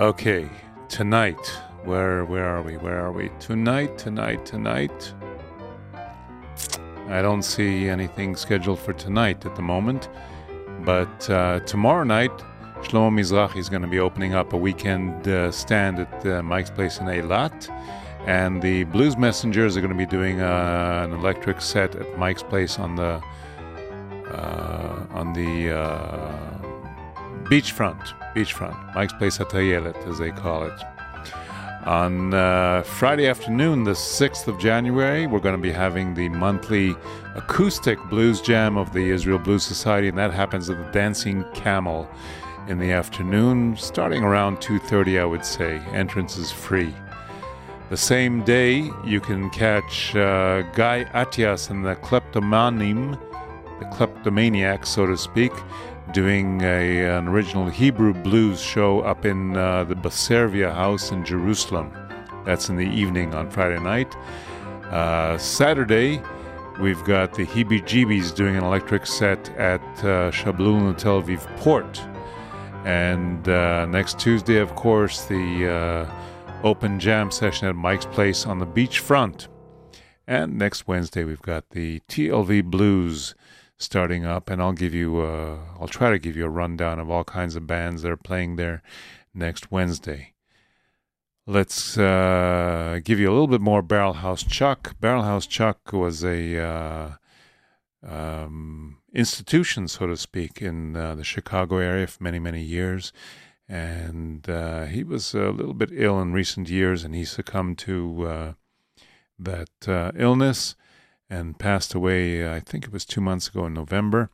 Okay, 0.00 0.48
tonight. 0.88 1.44
Where 1.82 2.24
where 2.24 2.44
are 2.44 2.62
we? 2.62 2.76
Where 2.76 3.04
are 3.04 3.10
we? 3.10 3.32
Tonight, 3.40 3.98
tonight, 3.98 4.46
tonight. 4.46 5.12
I 7.08 7.20
don't 7.20 7.42
see 7.42 7.88
anything 7.88 8.36
scheduled 8.36 8.78
for 8.78 8.92
tonight 8.92 9.44
at 9.44 9.56
the 9.56 9.62
moment, 9.62 10.08
but 10.84 11.28
uh, 11.28 11.58
tomorrow 11.66 12.04
night, 12.04 12.30
Shlomo 12.82 13.10
Mizrahi 13.10 13.56
is 13.56 13.68
going 13.68 13.82
to 13.82 13.88
be 13.88 13.98
opening 13.98 14.34
up 14.34 14.52
a 14.52 14.56
weekend 14.56 15.26
uh, 15.26 15.50
stand 15.50 15.98
at 15.98 16.26
uh, 16.26 16.44
Mike's 16.44 16.70
Place 16.70 17.00
in 17.00 17.06
Eilat, 17.06 17.68
and 18.24 18.62
the 18.62 18.84
Blues 18.84 19.16
Messengers 19.16 19.76
are 19.76 19.80
going 19.80 19.92
to 19.92 19.98
be 19.98 20.06
doing 20.06 20.40
uh, 20.40 21.08
an 21.08 21.12
electric 21.12 21.60
set 21.60 21.96
at 21.96 22.16
Mike's 22.16 22.44
Place 22.44 22.78
on 22.78 22.94
the 22.94 23.20
uh, 24.30 25.06
on 25.10 25.32
the 25.32 25.76
uh, 25.76 26.47
beachfront 27.50 28.14
beachfront, 28.38 28.94
Mike's 28.94 29.12
Place 29.12 29.38
Atayelet, 29.38 29.96
as 30.06 30.18
they 30.18 30.30
call 30.30 30.64
it. 30.64 30.80
On 31.86 32.34
uh, 32.34 32.82
Friday 32.82 33.26
afternoon, 33.26 33.84
the 33.84 33.92
6th 33.92 34.46
of 34.46 34.58
January, 34.58 35.26
we're 35.26 35.40
going 35.40 35.56
to 35.56 35.60
be 35.60 35.72
having 35.72 36.14
the 36.14 36.28
monthly 36.28 36.94
acoustic 37.34 37.98
blues 38.10 38.40
jam 38.40 38.76
of 38.76 38.92
the 38.92 39.10
Israel 39.10 39.38
Blues 39.38 39.64
Society, 39.64 40.08
and 40.08 40.18
that 40.18 40.32
happens 40.32 40.68
at 40.68 40.76
the 40.76 40.92
Dancing 40.92 41.44
Camel 41.54 42.08
in 42.68 42.78
the 42.78 42.92
afternoon, 42.92 43.76
starting 43.76 44.22
around 44.22 44.58
2.30, 44.58 45.20
I 45.20 45.24
would 45.24 45.44
say. 45.44 45.78
Entrance 45.92 46.36
is 46.36 46.52
free. 46.52 46.94
The 47.88 47.96
same 47.96 48.44
day, 48.44 48.90
you 49.04 49.20
can 49.20 49.48
catch 49.50 50.14
uh, 50.14 50.62
Guy 50.74 51.10
Atias 51.14 51.70
and 51.70 51.84
the 51.86 51.96
Kleptomanim, 51.96 53.18
the 53.78 53.86
kleptomaniac, 53.86 54.84
so 54.84 55.06
to 55.06 55.16
speak, 55.16 55.52
doing 56.12 56.62
a, 56.62 57.04
an 57.04 57.28
original 57.28 57.68
Hebrew 57.68 58.14
blues 58.14 58.60
show 58.60 59.00
up 59.00 59.24
in 59.24 59.56
uh, 59.56 59.84
the 59.84 59.94
Baservia 59.94 60.72
house 60.72 61.10
in 61.10 61.24
Jerusalem. 61.24 61.92
That's 62.44 62.68
in 62.68 62.76
the 62.76 62.88
evening 62.88 63.34
on 63.34 63.50
Friday 63.50 63.78
night. 63.80 64.16
Uh, 64.90 65.36
Saturday, 65.38 66.22
we've 66.80 67.02
got 67.04 67.34
the 67.34 67.44
Heebie 67.46 67.82
Jeebies 67.82 68.34
doing 68.34 68.56
an 68.56 68.64
electric 68.64 69.06
set 69.06 69.50
at 69.56 69.82
uh, 70.04 70.30
Tel 70.30 70.54
Aviv 70.54 71.56
Port. 71.58 72.00
And 72.84 73.48
uh, 73.48 73.86
next 73.86 74.18
Tuesday, 74.18 74.58
of 74.58 74.74
course, 74.76 75.24
the 75.26 75.68
uh, 75.68 76.66
open 76.66 76.98
jam 76.98 77.30
session 77.30 77.68
at 77.68 77.76
Mike's 77.76 78.06
Place 78.06 78.46
on 78.46 78.58
the 78.58 78.66
beachfront. 78.66 79.48
And 80.26 80.58
next 80.58 80.86
Wednesday, 80.86 81.24
we've 81.24 81.42
got 81.42 81.70
the 81.70 82.00
TLV 82.08 82.64
Blues 82.64 83.34
starting 83.78 84.26
up, 84.26 84.50
and 84.50 84.60
I'll 84.60 84.72
give 84.72 84.92
you, 84.92 85.20
uh, 85.20 85.58
I'll 85.80 85.88
try 85.88 86.10
to 86.10 86.18
give 86.18 86.36
you 86.36 86.44
a 86.44 86.50
rundown 86.50 86.98
of 86.98 87.10
all 87.10 87.24
kinds 87.24 87.56
of 87.56 87.66
bands 87.66 88.02
that 88.02 88.10
are 88.10 88.16
playing 88.16 88.56
there 88.56 88.82
next 89.32 89.70
Wednesday. 89.70 90.34
Let's 91.46 91.96
uh, 91.96 93.00
give 93.04 93.18
you 93.18 93.30
a 93.30 93.32
little 93.32 93.46
bit 93.46 93.60
more 93.60 93.82
Barrelhouse 93.82 94.46
Chuck. 94.46 94.96
Barrelhouse 95.00 95.48
Chuck 95.48 95.92
was 95.92 96.22
a 96.22 96.58
uh, 96.58 97.10
um, 98.06 98.98
institution, 99.14 99.88
so 99.88 100.06
to 100.08 100.16
speak, 100.16 100.60
in 100.60 100.94
uh, 100.94 101.14
the 101.14 101.24
Chicago 101.24 101.78
area 101.78 102.06
for 102.06 102.22
many, 102.22 102.38
many 102.38 102.60
years. 102.60 103.12
And 103.66 104.48
uh, 104.48 104.86
he 104.86 105.04
was 105.04 105.34
a 105.34 105.50
little 105.50 105.74
bit 105.74 105.90
ill 105.92 106.20
in 106.20 106.32
recent 106.32 106.68
years, 106.68 107.04
and 107.04 107.14
he 107.14 107.24
succumbed 107.24 107.78
to 107.78 108.26
uh, 108.26 108.52
that 109.38 110.12
illness 110.16 110.74
and 111.30 111.58
passed 111.58 111.94
away, 111.94 112.50
I 112.50 112.60
think 112.60 112.84
it 112.84 112.92
was 112.92 113.04
two 113.04 113.20
months 113.20 113.48
ago 113.48 113.66
in 113.66 113.74
November. 113.74 114.30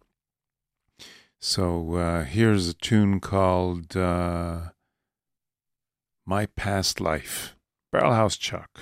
So 1.40 1.94
uh, 1.96 2.24
here's 2.24 2.68
a 2.68 2.74
tune 2.74 3.20
called 3.20 3.96
uh, 3.96 4.70
My 6.24 6.46
Past 6.46 7.00
Life, 7.00 7.54
Barrelhouse 7.92 8.38
Chuck. 8.38 8.80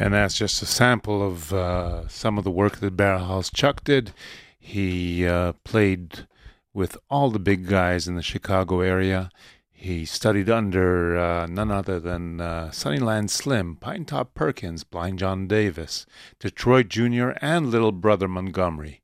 And 0.00 0.14
that's 0.14 0.38
just 0.38 0.62
a 0.62 0.66
sample 0.66 1.22
of 1.22 1.52
uh, 1.52 2.08
some 2.08 2.38
of 2.38 2.44
the 2.44 2.50
work 2.50 2.78
that 2.78 2.96
Barrelhouse 2.96 3.52
Chuck 3.52 3.84
did. 3.84 4.14
He 4.58 5.26
uh, 5.26 5.52
played 5.62 6.26
with 6.72 6.96
all 7.10 7.30
the 7.30 7.38
big 7.38 7.68
guys 7.68 8.08
in 8.08 8.14
the 8.14 8.22
Chicago 8.22 8.80
area. 8.80 9.30
He 9.70 10.06
studied 10.06 10.48
under 10.48 11.18
uh, 11.18 11.46
none 11.48 11.70
other 11.70 12.00
than 12.00 12.40
uh, 12.40 12.70
Sunnyland 12.70 13.28
Slim, 13.28 13.76
Pinetop 13.76 14.28
Perkins, 14.32 14.84
Blind 14.84 15.18
John 15.18 15.46
Davis, 15.46 16.06
Detroit 16.38 16.88
Jr., 16.88 17.32
and 17.42 17.70
Little 17.70 17.92
Brother 17.92 18.26
Montgomery. 18.26 19.02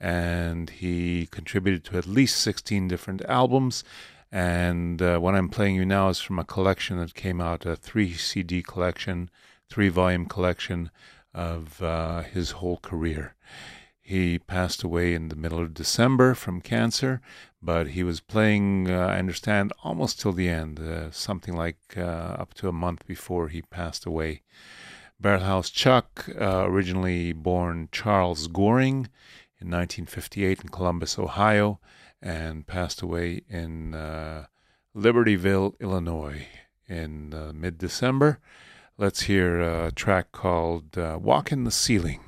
And 0.00 0.70
he 0.70 1.28
contributed 1.30 1.84
to 1.84 1.98
at 1.98 2.06
least 2.06 2.40
16 2.40 2.88
different 2.88 3.22
albums. 3.26 3.84
And 4.32 5.00
uh, 5.00 5.20
what 5.20 5.36
I'm 5.36 5.48
playing 5.48 5.76
you 5.76 5.86
now 5.86 6.08
is 6.08 6.18
from 6.18 6.40
a 6.40 6.44
collection 6.44 6.98
that 6.98 7.14
came 7.14 7.40
out, 7.40 7.64
a 7.64 7.76
three 7.76 8.14
CD 8.14 8.60
collection, 8.60 9.30
three 9.72 9.88
volume 9.88 10.26
collection 10.26 10.90
of 11.32 11.82
uh, 11.82 12.20
his 12.20 12.50
whole 12.50 12.76
career. 12.76 13.34
He 14.02 14.38
passed 14.38 14.82
away 14.82 15.14
in 15.14 15.30
the 15.30 15.34
middle 15.36 15.60
of 15.60 15.72
December 15.72 16.34
from 16.34 16.60
cancer, 16.60 17.22
but 17.62 17.86
he 17.96 18.02
was 18.02 18.20
playing, 18.20 18.90
uh, 18.90 19.06
I 19.06 19.18
understand, 19.18 19.72
almost 19.82 20.20
till 20.20 20.34
the 20.34 20.50
end, 20.50 20.78
uh, 20.78 21.10
something 21.10 21.56
like 21.56 21.78
uh, 21.96 22.36
up 22.42 22.52
to 22.54 22.68
a 22.68 22.72
month 22.84 23.06
before 23.06 23.48
he 23.48 23.62
passed 23.62 24.04
away. 24.04 24.42
Barrelhouse 25.18 25.72
Chuck, 25.72 26.28
uh, 26.38 26.66
originally 26.66 27.32
born 27.32 27.88
Charles 27.92 28.48
Goering 28.48 29.08
in 29.58 29.70
1958 29.70 30.60
in 30.60 30.68
Columbus, 30.68 31.18
Ohio, 31.18 31.80
and 32.20 32.66
passed 32.66 33.00
away 33.00 33.40
in 33.48 33.94
uh, 33.94 34.44
Libertyville, 34.94 35.80
Illinois 35.80 36.46
in 36.86 37.32
mid 37.54 37.78
December. 37.78 38.38
Let's 39.02 39.22
hear 39.22 39.60
a 39.60 39.90
track 39.90 40.30
called 40.30 40.96
uh, 40.96 41.18
Walk 41.20 41.50
in 41.50 41.64
the 41.64 41.72
Ceiling. 41.72 42.20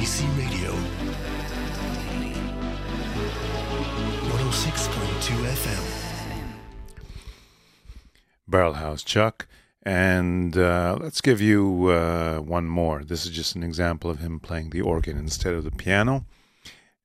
IDC 0.00 0.38
Radio 0.38 0.72
106.2 4.30 5.44
FM. 5.44 5.84
Barrelhouse 8.48 9.04
Chuck. 9.04 9.46
And 9.82 10.56
uh, 10.56 10.96
let's 10.98 11.20
give 11.20 11.42
you 11.42 11.88
uh, 11.88 12.38
one 12.38 12.66
more. 12.66 13.04
This 13.04 13.26
is 13.26 13.32
just 13.32 13.54
an 13.54 13.62
example 13.62 14.10
of 14.10 14.20
him 14.20 14.40
playing 14.40 14.70
the 14.70 14.80
organ 14.80 15.18
instead 15.18 15.52
of 15.52 15.64
the 15.64 15.70
piano 15.70 16.24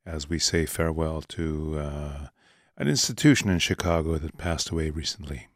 as 0.05 0.29
we 0.29 0.39
say 0.39 0.65
farewell 0.65 1.21
to 1.21 1.77
uh, 1.77 2.27
an 2.77 2.87
institution 2.87 3.49
in 3.49 3.59
Chicago 3.59 4.17
that 4.17 4.37
passed 4.37 4.69
away 4.69 4.89
recently. 4.89 5.49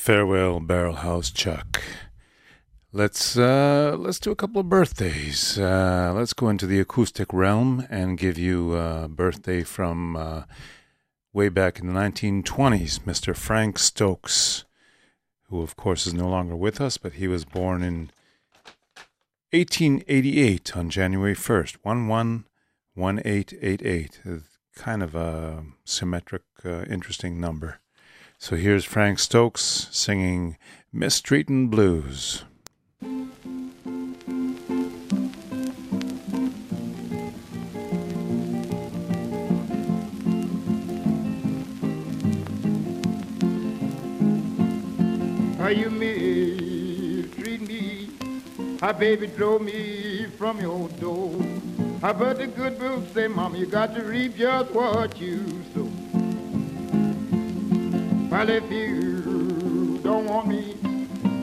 Farewell, 0.00 0.60
Barrel 0.60 0.96
House 0.96 1.30
Chuck. 1.30 1.82
Let's 2.90 3.36
uh, 3.36 3.96
let's 3.98 4.18
do 4.18 4.30
a 4.30 4.34
couple 4.34 4.58
of 4.58 4.70
birthdays. 4.70 5.58
Uh, 5.58 6.14
let's 6.16 6.32
go 6.32 6.48
into 6.48 6.66
the 6.66 6.80
acoustic 6.80 7.34
realm 7.34 7.86
and 7.90 8.16
give 8.16 8.38
you 8.38 8.74
a 8.74 9.08
birthday 9.08 9.62
from 9.62 10.16
uh, 10.16 10.44
way 11.34 11.50
back 11.50 11.78
in 11.78 11.86
the 11.86 11.92
1920s, 11.92 13.00
Mr. 13.00 13.36
Frank 13.36 13.78
Stokes, 13.78 14.64
who 15.50 15.60
of 15.60 15.76
course 15.76 16.06
is 16.06 16.14
no 16.14 16.30
longer 16.30 16.56
with 16.56 16.80
us, 16.80 16.96
but 16.96 17.12
he 17.12 17.28
was 17.28 17.44
born 17.44 17.82
in 17.82 18.10
1888 19.52 20.78
on 20.78 20.88
January 20.88 21.34
1st, 21.34 21.76
111888. 21.82 24.20
Kind 24.74 25.02
of 25.02 25.14
a 25.14 25.62
symmetric, 25.84 26.44
uh, 26.64 26.84
interesting 26.84 27.38
number. 27.38 27.79
So 28.42 28.56
here's 28.56 28.86
Frank 28.86 29.18
Stokes 29.18 29.86
singing 29.90 30.56
Mistreatin' 30.94 31.68
Blues. 31.68 32.44
How 45.58 45.68
you 45.68 45.90
mistreat 45.90 47.60
me? 47.60 48.08
How 48.80 48.94
baby 48.94 49.26
drove 49.26 49.60
me 49.60 50.28
from 50.38 50.62
your 50.62 50.88
door? 50.98 51.30
How 52.00 52.14
but 52.14 52.38
the 52.38 52.46
good 52.46 52.78
book 52.78 53.04
say, 53.12 53.28
Mama, 53.28 53.58
you 53.58 53.66
got 53.66 53.94
to 53.96 54.02
reap 54.02 54.34
just 54.34 54.70
what 54.70 55.20
you 55.20 55.44
sow. 55.74 56.09
Well, 58.30 58.48
if 58.48 58.70
you 58.70 59.98
don't 60.04 60.26
want 60.26 60.46
me, 60.46 60.76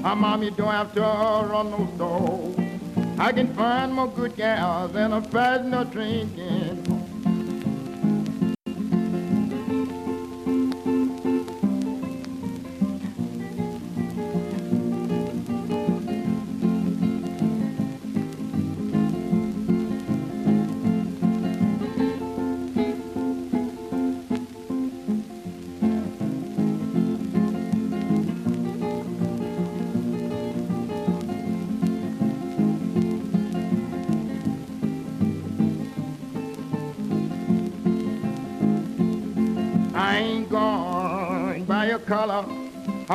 my 0.01 0.13
mommy 0.13 0.51
don't 0.51 0.71
have 0.71 0.93
to 0.93 1.01
run 1.01 1.69
no 1.71 1.85
store. 1.95 2.55
I 3.19 3.33
can 3.33 3.53
find 3.55 3.93
more 3.93 4.07
good 4.07 4.37
gals 4.37 4.93
than 4.93 5.11
a 5.11 5.21
fast 5.21 5.65
no 5.65 5.83
drinking. 5.83 6.96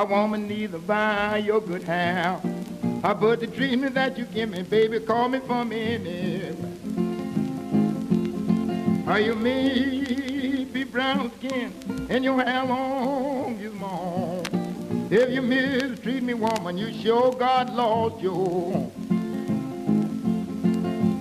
Woman 0.09 0.48
neither 0.48 0.78
by 0.78 1.38
your 1.38 1.61
good 1.61 1.84
hair. 1.84 2.40
I 3.05 3.12
but 3.14 3.40
the 3.40 3.46
treatment 3.46 3.94
that 3.94 4.18
you 4.18 4.24
give 4.26 4.50
me, 4.50 4.62
baby, 4.62 4.98
call 5.00 5.28
me 5.28 5.38
for 5.38 5.64
me. 5.64 6.50
Are 9.07 9.20
you 9.20 9.34
me, 9.34 10.64
be 10.72 10.84
brown 10.84 11.30
skin, 11.38 11.72
and 12.11 12.24
your 12.24 12.42
hair 12.42 12.64
long 12.64 13.59
as 13.61 13.74
long? 13.74 14.44
If 15.11 15.30
you 15.30 15.42
mistreat 15.42 16.22
me, 16.22 16.34
woman, 16.34 16.78
you 16.78 16.92
sure 16.92 17.32
God 17.32 17.72
lost 17.72 18.20
your 18.22 18.90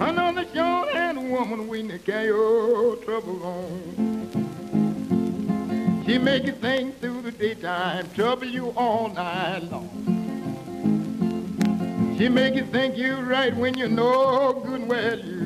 Another 0.02 0.46
short-handed 0.54 1.30
woman 1.30 1.68
we 1.68 1.84
need 1.84 2.04
carry 2.04 2.26
your 2.26 2.96
trouble 2.98 3.44
on. 3.44 4.02
She 6.08 6.18
make 6.18 6.46
you 6.46 6.54
think 6.54 7.00
through 7.00 7.21
daytime, 7.42 8.08
trouble 8.14 8.46
you 8.46 8.70
all 8.78 9.10
night 9.10 9.64
long. 9.72 9.90
She 12.16 12.30
make 12.30 12.54
you 12.54 12.64
think 12.68 12.96
you 12.96 13.16
right 13.16 13.56
when 13.56 13.76
you 13.76 13.88
know 13.88 14.62
good 14.64 14.82
and 14.82 14.88
well 14.88 15.20
you 15.20 15.41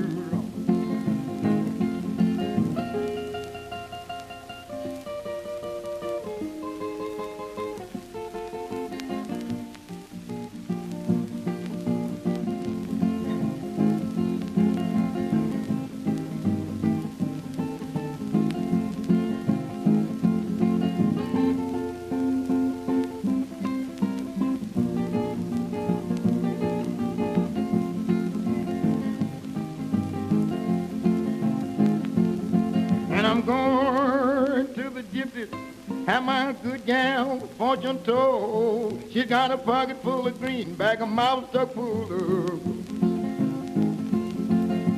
I'm 33.35 33.41
going 33.41 34.73
to 34.75 34.89
the 34.89 35.03
gypsy, 35.03 36.07
have 36.07 36.23
my 36.23 36.55
good 36.63 36.85
gal 36.85 37.41
fortune 37.57 38.01
told. 38.03 39.03
She's 39.11 39.25
got 39.25 39.51
a 39.51 39.57
pocket 39.57 40.01
full 40.01 40.25
of 40.25 40.39
greenback, 40.39 41.01
a 41.01 41.05
mouth 41.05 41.49
stuck 41.49 41.73
full 41.73 42.03
of. 42.13 42.65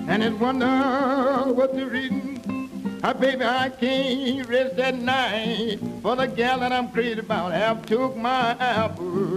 And 0.08 0.22
it's 0.22 0.40
wonder 0.40 1.52
what 1.52 1.74
the 1.74 1.88
reason. 1.88 3.00
Ah, 3.04 3.14
baby, 3.14 3.44
I 3.44 3.70
can't 3.70 4.48
rest 4.48 4.78
at 4.78 4.94
night 4.94 5.80
for 6.04 6.16
the 6.16 6.28
gal 6.28 6.60
that 6.60 6.72
I'm 6.72 6.92
crazy 6.92 7.20
about 7.20 7.54
have 7.54 7.88
took 7.88 8.16
my 8.16 8.52
appetite. 8.60 9.37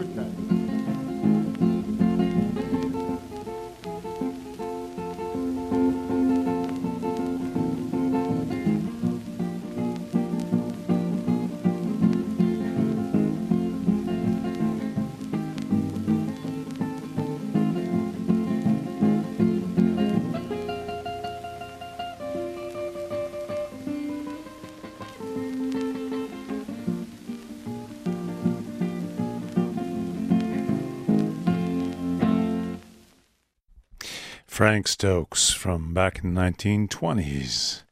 Frank 34.60 34.88
Stokes 34.88 35.54
from 35.54 35.94
back 35.94 36.22
in 36.22 36.34
the 36.34 36.40
1920s. 36.42 37.82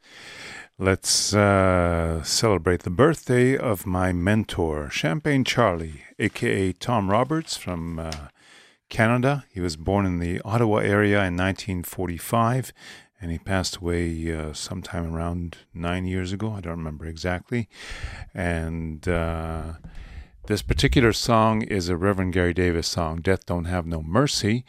Let's 0.79 1.33
uh, 1.33 2.23
celebrate 2.23 2.83
the 2.83 2.91
birthday 2.91 3.57
of 3.57 3.87
my 3.87 4.13
mentor, 4.13 4.91
Champagne 4.91 5.45
Charlie, 5.45 6.03
aka 6.19 6.75
Tom 6.75 7.11
Roberts 7.11 7.57
from 7.57 7.99
uh, 7.99 8.11
Canada. 8.91 9.47
He 9.51 9.61
was 9.61 9.77
born 9.77 10.05
in 10.05 10.19
the 10.19 10.43
Ottawa 10.45 10.81
area 10.81 11.25
in 11.25 11.39
1945 11.39 12.75
and 13.19 13.31
he 13.31 13.39
passed 13.39 13.77
away 13.77 14.31
uh, 14.31 14.53
sometime 14.53 15.15
around 15.15 15.57
nine 15.73 16.05
years 16.05 16.35
ago. 16.35 16.53
I 16.53 16.61
don't 16.61 16.77
remember 16.77 17.07
exactly. 17.07 17.71
And 18.35 19.09
uh, 19.09 19.73
this 20.49 20.61
particular 20.61 21.15
song 21.15 21.63
is 21.63 21.89
a 21.89 21.97
Reverend 21.97 22.35
Gary 22.35 22.53
Davis 22.53 22.89
song, 22.89 23.23
Death 23.23 23.47
Don't 23.47 23.65
Have 23.65 23.87
No 23.87 24.03
Mercy. 24.03 24.67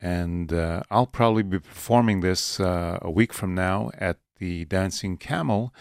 And 0.00 0.52
uh, 0.52 0.82
I'll 0.90 1.06
probably 1.06 1.42
be 1.42 1.58
performing 1.58 2.20
this 2.20 2.60
uh, 2.60 2.98
a 3.02 3.10
week 3.10 3.32
from 3.32 3.54
now 3.54 3.90
at 3.98 4.18
the 4.38 4.64
Dancing 4.64 5.16
Camel 5.16 5.74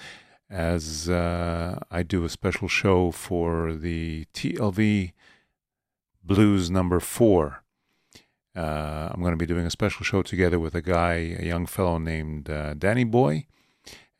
as 0.49 1.09
uh, 1.09 1.79
I 1.91 2.03
do 2.03 2.23
a 2.23 2.29
special 2.29 2.67
show 2.67 3.11
for 3.11 3.73
the 3.73 4.25
TLV 4.33 5.13
Blues 6.23 6.69
number 6.69 6.99
four. 6.99 7.63
Uh, 8.55 9.09
I'm 9.11 9.21
going 9.21 9.33
to 9.33 9.37
be 9.37 9.45
doing 9.45 9.65
a 9.65 9.71
special 9.71 10.03
show 10.03 10.23
together 10.23 10.59
with 10.59 10.73
a 10.73 10.81
guy, 10.81 11.35
a 11.39 11.45
young 11.45 11.67
fellow 11.67 11.99
named 11.99 12.49
uh, 12.49 12.73
Danny 12.73 13.03
Boy, 13.03 13.45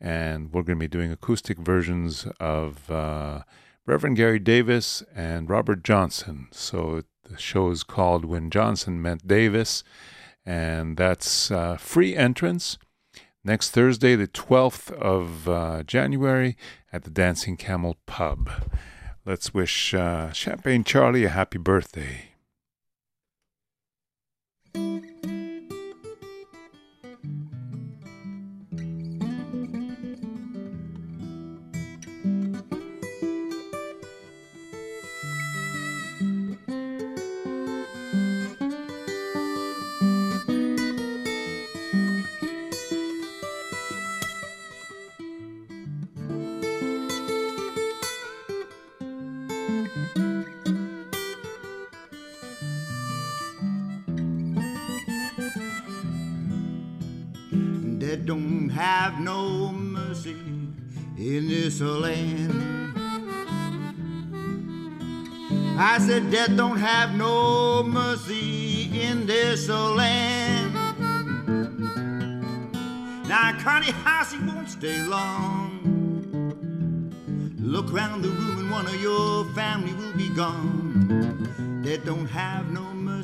and 0.00 0.52
we're 0.52 0.62
going 0.62 0.78
to 0.78 0.84
be 0.84 0.88
doing 0.88 1.10
acoustic 1.10 1.58
versions 1.58 2.26
of 2.38 2.90
uh, 2.90 3.42
Reverend 3.84 4.16
Gary 4.16 4.38
Davis 4.38 5.02
and 5.14 5.50
Robert 5.50 5.82
Johnson. 5.82 6.48
So 6.52 7.02
the 7.28 7.38
show 7.38 7.70
is 7.70 7.82
called 7.82 8.24
When 8.24 8.50
Johnson 8.50 9.00
Met 9.02 9.26
Davis, 9.26 9.84
and 10.44 10.96
that's 10.96 11.50
uh, 11.50 11.76
free 11.76 12.16
entrance 12.16 12.78
next 13.44 13.70
Thursday, 13.70 14.14
the 14.14 14.28
12th 14.28 14.92
of 14.92 15.48
uh, 15.48 15.82
January, 15.84 16.56
at 16.92 17.04
the 17.04 17.10
Dancing 17.10 17.56
Camel 17.56 17.96
Pub. 18.06 18.50
Let's 19.24 19.52
wish 19.52 19.94
uh, 19.94 20.32
Champagne 20.32 20.84
Charlie 20.84 21.24
a 21.24 21.28
happy 21.28 21.58
birthday. 21.58 22.30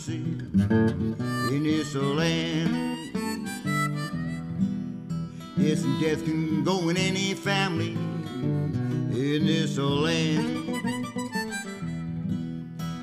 In 0.08 1.62
this 1.62 1.94
land. 1.94 2.98
Yes, 5.56 5.82
and 5.82 6.00
death 6.00 6.24
can 6.24 6.64
go 6.64 6.88
in 6.88 6.96
any 6.96 7.34
family 7.34 7.92
in 7.92 9.46
this 9.46 9.78
land. 9.78 10.64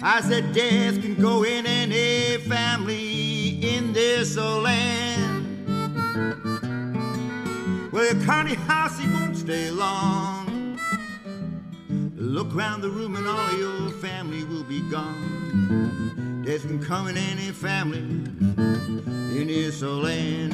I 0.03 0.21
said 0.21 0.53
death 0.53 1.01
can 1.01 1.15
go 1.15 1.43
in 1.43 1.65
any 1.65 2.37
family 2.43 3.75
in 3.75 3.93
this 3.93 4.37
land. 4.37 5.67
Well, 7.91 8.13
your 8.13 8.23
county 8.25 8.55
house, 8.55 8.99
he 8.99 9.07
won't 9.11 9.37
stay 9.37 9.71
long. 9.71 10.79
Look 12.15 12.53
round 12.53 12.83
the 12.83 12.89
room 12.89 13.15
and 13.15 13.27
all 13.27 13.53
your 13.57 13.89
family 13.89 14.43
will 14.43 14.63
be 14.63 14.81
gone. 14.89 16.00
Death 16.51 16.67
can 16.67 16.83
come 16.83 17.07
in 17.07 17.15
any 17.15 17.49
family 17.51 17.99
in 19.39 19.47
this 19.47 19.81
land. 19.81 20.51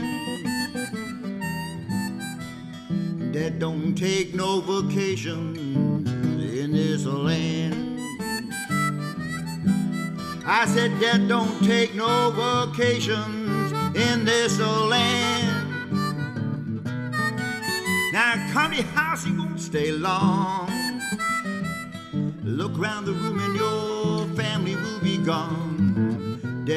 that 3.34 3.58
don't 3.58 3.96
take 3.96 4.36
no 4.36 4.62
vacation 4.62 5.56
in 6.38 6.72
this 6.72 7.04
land. 7.04 8.00
I 10.46 10.68
said 10.68 10.92
that 11.00 11.28
don't 11.28 11.64
take 11.66 11.96
no 11.96 12.30
vacations 12.30 13.72
in 13.96 14.24
this 14.24 14.60
land. 14.60 15.66
Now 18.14 18.52
come 18.54 18.74
to 18.74 18.84
house, 18.84 19.24
he 19.24 19.32
won't 19.36 19.60
stay 19.60 19.92
long. 19.92 20.70
Look 22.44 22.78
round 22.78 23.08
the 23.08 23.14
room 23.14 23.40
and 23.40 23.56
your 23.56 24.28
family 24.36 24.76
will 24.76 25.00
be 25.00 25.18
gone. 25.18 25.67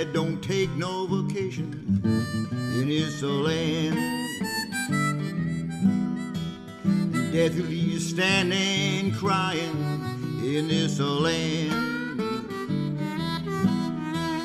That 0.01 0.15
don't 0.15 0.41
take 0.41 0.71
no 0.77 1.05
vacation 1.05 2.01
in 2.75 2.89
this 2.89 3.23
old 3.23 3.45
land. 3.45 3.97
Death 7.35 7.55
will 7.55 7.67
leave 7.67 7.93
you 7.93 8.01
standing 8.01 9.13
crying 9.13 9.77
in 10.43 10.69
this 10.69 10.99
land. 10.99 12.23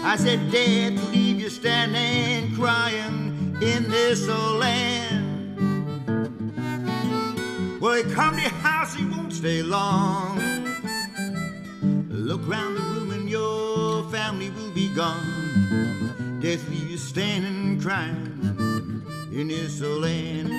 I 0.03 0.18
said, 0.18 0.51
Death 0.51 1.01
will 1.01 1.12
leave 1.12 1.39
you 1.39 1.49
standing 1.49 2.53
crying 2.53 3.58
in 3.62 3.89
this 3.89 4.28
land. 4.28 5.56
Well, 7.80 7.93
he 7.93 8.03
come 8.14 8.36
to 8.36 8.41
your 8.41 8.51
house, 8.51 8.93
he 8.93 9.06
won't 9.06 9.32
stay 9.32 9.64
long. 9.64 10.38
Look 12.10 12.45
round 12.45 12.76
the 12.76 12.82
room 12.82 13.12
and 13.12 13.30
your 13.30 14.03
family 14.12 14.49
will 14.49 14.72
be 14.72 14.93
gone. 14.93 15.34
Will 16.56 16.74
you 16.74 16.97
standing 16.97 17.82
crying 17.82 19.03
in 19.30 19.49
this 19.49 19.82
land 19.82 20.49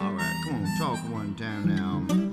All 0.00 0.12
right, 0.12 0.42
come 0.44 0.56
on, 0.56 0.76
talk 0.76 0.98
one 1.08 1.36
time 1.36 1.68
now. 1.68 2.31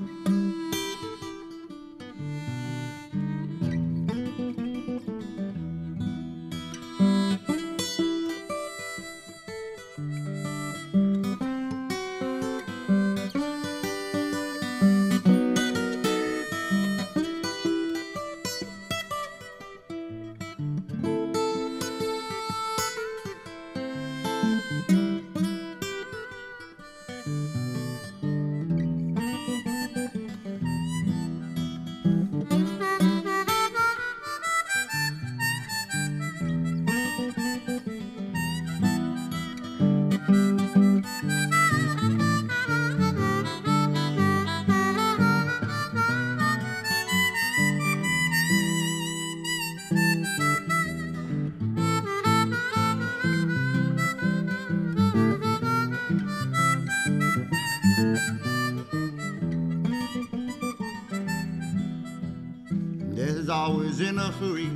In 64.10 64.18
a 64.18 64.32
hurry 64.32 64.72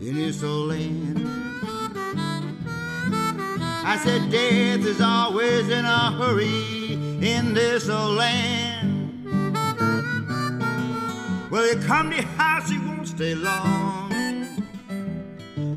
in 0.00 0.14
this 0.14 0.42
old 0.42 0.70
land. 0.70 1.24
I 3.86 3.96
said, 4.02 4.32
Death 4.32 4.84
is 4.84 5.00
always 5.00 5.68
in 5.68 5.84
a 5.84 6.10
hurry 6.10 6.94
in 7.24 7.54
this 7.54 7.88
old 7.88 8.16
land. 8.16 9.54
Well, 11.52 11.72
you 11.72 11.80
come 11.86 12.10
to 12.10 12.20
house, 12.20 12.68
you 12.68 12.84
won't 12.84 13.06
stay 13.06 13.36
long. 13.36 14.10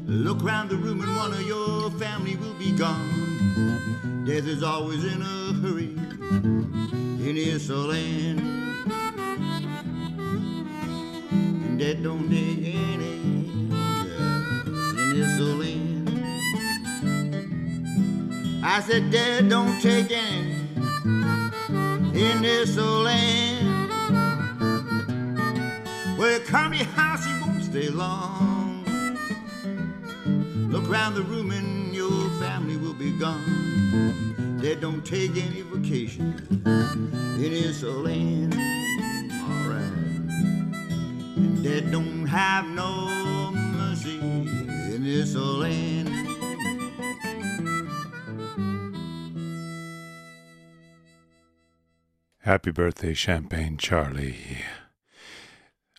Look 0.08 0.42
round 0.42 0.72
the 0.72 0.78
room 0.78 1.02
and 1.04 1.16
one 1.16 1.34
of 1.34 1.44
your 1.44 1.92
family 1.92 2.36
will 2.36 2.56
be 2.56 2.72
gone. 2.72 4.24
Death 4.26 4.48
is 4.48 4.64
always 4.64 5.04
in 5.04 5.22
a 5.22 5.54
hurry 5.62 5.96
in 7.28 7.36
this 7.36 7.70
old 7.70 7.90
land. 7.90 8.61
That 11.92 12.04
don't 12.04 12.30
dig 12.30 12.74
any 12.74 13.20
in. 15.60 16.08
I 18.64 18.80
said, 18.80 19.12
Dad, 19.12 19.50
don't 19.50 19.82
take 19.82 20.10
any 20.10 20.52
in 22.18 22.42
this 22.42 22.78
old 22.78 23.06
land. 23.06 23.90
Well, 26.18 26.40
come 26.46 26.74
your 26.74 26.86
house, 26.86 27.28
you 27.28 27.42
won't 27.42 27.64
stay 27.66 27.90
long. 27.90 28.86
Look 30.70 30.90
round 30.90 31.18
the 31.18 31.24
room 31.24 31.52
and 31.52 31.94
your 31.94 32.30
family 32.40 32.78
will 32.78 32.94
be 32.94 33.12
gone. 33.20 34.60
Dad, 34.62 34.80
don't 34.80 35.06
take 35.06 35.32
any 35.32 35.62
vacation 35.64 36.42
in 36.66 37.52
this 37.52 37.84
old 37.84 38.06
land 38.06 38.56
that 41.64 41.92
don't 41.92 42.26
have 42.26 42.66
no 42.66 43.52
mercy 43.52 44.18
in 44.20 45.04
this 45.04 45.36
land. 45.36 46.10
Happy 52.40 52.72
birthday, 52.72 53.14
Champagne 53.14 53.78
Charlie. 53.78 54.38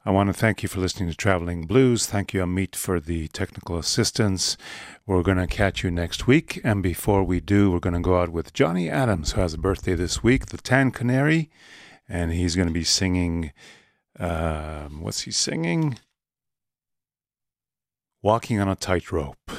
I 0.04 0.10
want 0.10 0.28
to 0.28 0.32
thank 0.32 0.64
you 0.64 0.68
for 0.68 0.80
listening 0.80 1.08
to 1.08 1.14
Traveling 1.14 1.66
Blues. 1.66 2.06
Thank 2.06 2.34
you, 2.34 2.40
Amit, 2.40 2.74
for 2.74 2.98
the 2.98 3.28
technical 3.28 3.78
assistance. 3.78 4.56
We're 5.06 5.22
going 5.22 5.36
to 5.36 5.46
catch 5.46 5.84
you 5.84 5.92
next 5.92 6.26
week. 6.26 6.60
And 6.64 6.82
before 6.82 7.22
we 7.22 7.38
do, 7.38 7.70
we're 7.70 7.78
going 7.78 7.94
to 7.94 8.00
go 8.00 8.18
out 8.18 8.30
with 8.30 8.52
Johnny 8.52 8.90
Adams, 8.90 9.32
who 9.32 9.40
has 9.40 9.54
a 9.54 9.58
birthday 9.58 9.94
this 9.94 10.20
week, 10.24 10.46
the 10.46 10.56
Tan 10.56 10.90
Canary. 10.90 11.50
And 12.08 12.32
he's 12.32 12.56
going 12.56 12.66
to 12.66 12.74
be 12.74 12.82
singing 12.82 13.52
um, 14.22 15.00
what's 15.00 15.22
he 15.22 15.32
singing? 15.32 15.98
Walking 18.22 18.60
on 18.60 18.68
a 18.68 18.76
Tightrope. 18.76 19.50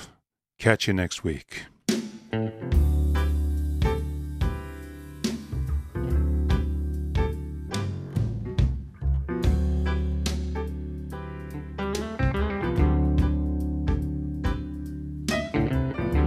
Catch 0.57 0.87
you 0.87 0.93
next 0.93 1.23
week. 1.23 1.63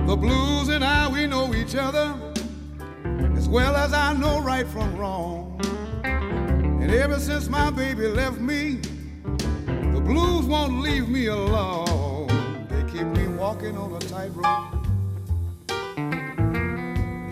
The 0.06 0.16
blues 0.16 0.68
and 0.68 0.84
I, 0.84 1.08
we 1.10 1.26
know 1.26 1.54
each 1.54 1.74
other 1.74 2.14
as 3.34 3.48
well 3.48 3.74
as 3.74 3.94
I 3.94 4.12
know 4.12 4.40
right 4.42 4.66
from 4.66 4.94
wrong. 4.96 5.55
And 6.86 6.94
ever 6.94 7.18
since 7.18 7.48
my 7.48 7.68
baby 7.70 8.06
left 8.06 8.38
me, 8.38 8.76
the 8.76 10.00
blues 10.00 10.44
won't 10.44 10.78
leave 10.82 11.08
me 11.08 11.26
alone. 11.26 12.68
They 12.70 12.84
keep 12.84 13.08
me 13.08 13.26
walking 13.26 13.76
on 13.76 13.92
a 13.92 13.98
tightrope, 13.98 14.86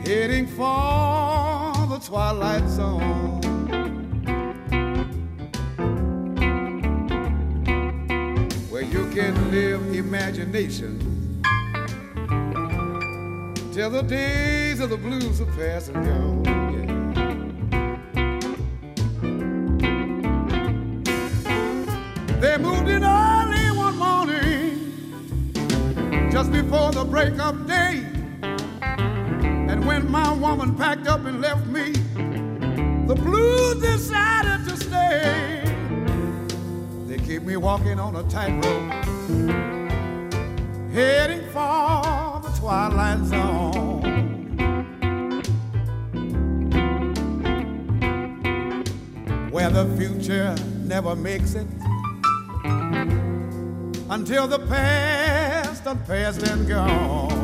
heading 0.04 0.48
for 0.48 1.72
the 1.86 2.00
twilight 2.04 2.68
zone. 2.68 3.40
Where 8.70 8.82
you 8.82 9.08
can 9.14 9.52
live 9.52 9.94
imagination 9.94 10.98
till 13.72 13.90
the 13.90 14.02
days 14.02 14.80
of 14.80 14.90
the 14.90 14.96
blues 14.96 15.40
are 15.40 15.46
past 15.52 15.90
and 15.90 16.04
gone. 16.04 16.63
They 22.54 22.62
moved 22.62 22.88
in 22.88 23.02
early 23.02 23.70
one 23.76 23.96
morning, 23.98 25.50
just 26.30 26.52
before 26.52 26.92
the 26.92 27.04
break 27.04 27.36
of 27.40 27.66
day. 27.66 28.06
And 29.42 29.84
when 29.84 30.08
my 30.08 30.32
woman 30.32 30.76
packed 30.76 31.08
up 31.08 31.24
and 31.24 31.40
left 31.40 31.66
me, 31.66 31.90
the 33.08 33.16
blues 33.16 33.82
decided 33.82 34.68
to 34.68 34.76
stay. 34.76 35.64
They 37.08 37.18
keep 37.18 37.42
me 37.42 37.56
walking 37.56 37.98
on 37.98 38.14
a 38.14 38.22
tightrope, 38.30 38.88
heading 40.92 41.48
for 41.48 42.40
the 42.40 42.52
twilight 42.56 43.24
zone. 43.24 44.02
Where 49.50 49.70
the 49.70 49.86
future 49.96 50.54
never 50.84 51.16
makes 51.16 51.54
it 51.54 51.66
until 54.10 54.46
the 54.46 54.58
past 54.58 55.84
the 55.84 55.94
past 56.06 56.42
and 56.42 56.68
gone. 56.68 57.43